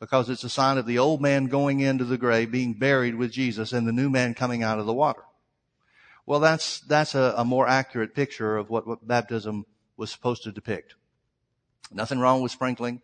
[0.00, 3.30] because it's a sign of the old man going into the grave, being buried with
[3.30, 5.22] Jesus, and the new man coming out of the water.
[6.24, 10.52] Well, that's, that's a, a more accurate picture of what, what baptism was supposed to
[10.52, 10.94] depict.
[11.92, 13.02] Nothing wrong with sprinkling.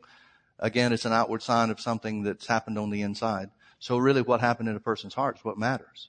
[0.58, 3.50] Again, it's an outward sign of something that's happened on the inside.
[3.78, 6.08] So really what happened in a person's heart is what matters.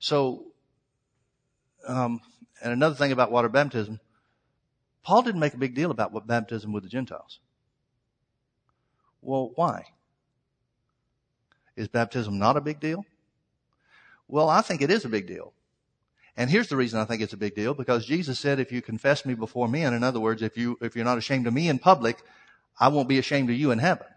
[0.00, 0.46] So,
[1.86, 2.20] um,
[2.62, 4.00] and another thing about water baptism,
[5.04, 7.38] Paul didn't make a big deal about what baptism with the Gentiles.
[9.22, 9.84] Well, why?
[11.78, 13.06] Is baptism not a big deal?
[14.26, 15.52] Well, I think it is a big deal.
[16.36, 18.82] And here's the reason I think it's a big deal, because Jesus said, if you
[18.82, 21.68] confess me before men, in other words, if you, if you're not ashamed of me
[21.68, 22.18] in public,
[22.80, 24.08] I won't be ashamed of you in heaven.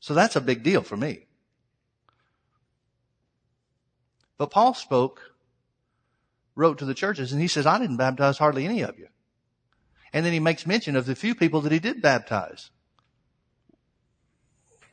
[0.00, 1.26] So that's a big deal for me.
[4.36, 5.20] But Paul spoke,
[6.56, 9.06] wrote to the churches, and he says, I didn't baptize hardly any of you.
[10.12, 12.70] And then he makes mention of the few people that he did baptize.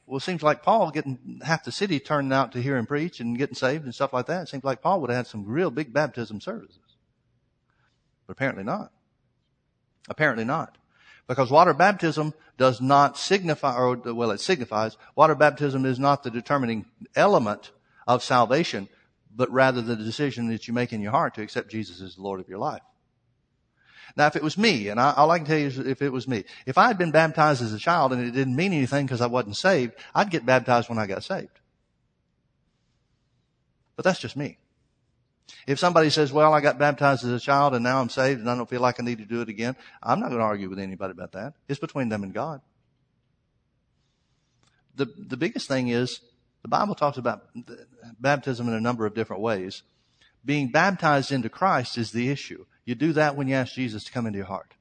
[0.09, 3.19] Well, it seems like Paul getting half the city turning out to hear him preach
[3.19, 4.41] and getting saved and stuff like that.
[4.41, 6.79] It seems like Paul would have had some real big baptism services.
[8.25, 8.91] But apparently not.
[10.09, 10.79] Apparently not.
[11.27, 16.31] Because water baptism does not signify, or well, it signifies, water baptism is not the
[16.31, 17.69] determining element
[18.07, 18.89] of salvation,
[19.35, 22.23] but rather the decision that you make in your heart to accept Jesus as the
[22.23, 22.81] Lord of your life.
[24.19, 26.11] Now, if it was me, and I, all I can tell you is if it
[26.11, 29.05] was me, if I had been baptized as a child and it didn't mean anything
[29.05, 31.57] because I wasn't saved, I'd get baptized when I got saved.
[33.95, 34.57] But that's just me.
[35.65, 38.49] If somebody says, well, I got baptized as a child and now I'm saved and
[38.49, 40.67] I don't feel like I need to do it again, I'm not going to argue
[40.67, 41.53] with anybody about that.
[41.69, 42.59] It's between them and God.
[44.95, 46.19] The, the biggest thing is
[46.61, 47.43] the Bible talks about
[48.19, 49.81] baptism in a number of different ways.
[50.43, 52.65] Being baptized into Christ is the issue.
[52.89, 54.73] You do that when you ask Jesus to come into your heart.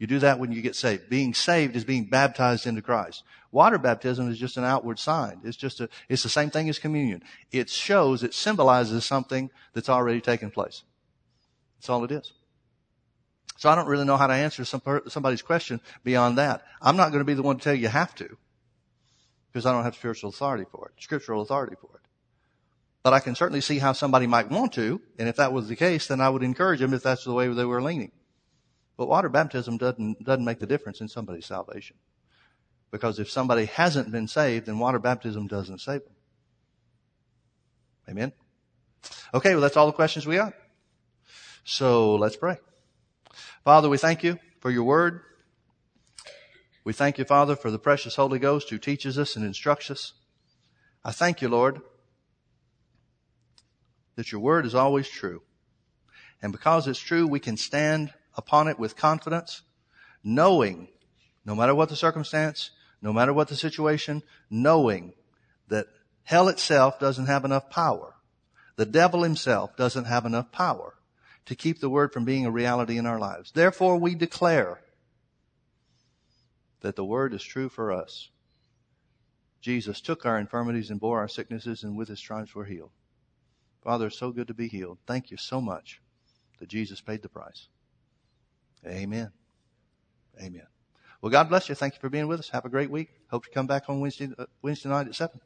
[0.00, 1.08] You do that when you get saved.
[1.08, 3.22] Being saved is being baptized into Christ.
[3.52, 5.40] Water baptism is just an outward sign.
[5.44, 7.22] It's just a, it's the same thing as communion.
[7.52, 10.82] It shows, it symbolizes something that's already taken place.
[11.78, 12.32] That's all it is.
[13.58, 16.64] So I don't really know how to answer some, somebody's question beyond that.
[16.82, 18.36] I'm not going to be the one to tell you you have to
[19.52, 22.07] because I don't have spiritual authority for it, scriptural authority for it.
[23.02, 25.76] But I can certainly see how somebody might want to, and if that was the
[25.76, 28.12] case, then I would encourage them if that's the way they were leaning.
[28.96, 31.96] But water baptism doesn't, doesn't make the difference in somebody's salvation.
[32.90, 36.14] Because if somebody hasn't been saved, then water baptism doesn't save them.
[38.08, 38.32] Amen?
[39.32, 40.54] Okay, well that's all the questions we got.
[41.64, 42.56] So let's pray.
[43.62, 45.20] Father, we thank you for your word.
[46.82, 50.14] We thank you, Father, for the precious Holy Ghost who teaches us and instructs us.
[51.04, 51.82] I thank you, Lord,
[54.18, 55.42] that your word is always true.
[56.42, 59.62] And because it's true, we can stand upon it with confidence,
[60.24, 60.88] knowing,
[61.44, 65.12] no matter what the circumstance, no matter what the situation, knowing
[65.68, 65.86] that
[66.24, 68.16] hell itself doesn't have enough power.
[68.74, 70.94] The devil himself doesn't have enough power
[71.46, 73.52] to keep the word from being a reality in our lives.
[73.52, 74.80] Therefore, we declare
[76.80, 78.30] that the word is true for us.
[79.60, 82.90] Jesus took our infirmities and bore our sicknesses, and with his stripes we're healed.
[83.82, 84.98] Father, it's so good to be healed.
[85.06, 86.00] Thank you so much
[86.58, 87.68] that Jesus paid the price.
[88.86, 89.32] Amen.
[90.40, 90.66] Amen.
[91.20, 91.74] Well, God bless you.
[91.74, 92.50] Thank you for being with us.
[92.50, 93.10] Have a great week.
[93.30, 95.40] Hope you come back on Wednesday, uh, Wednesday night at 7.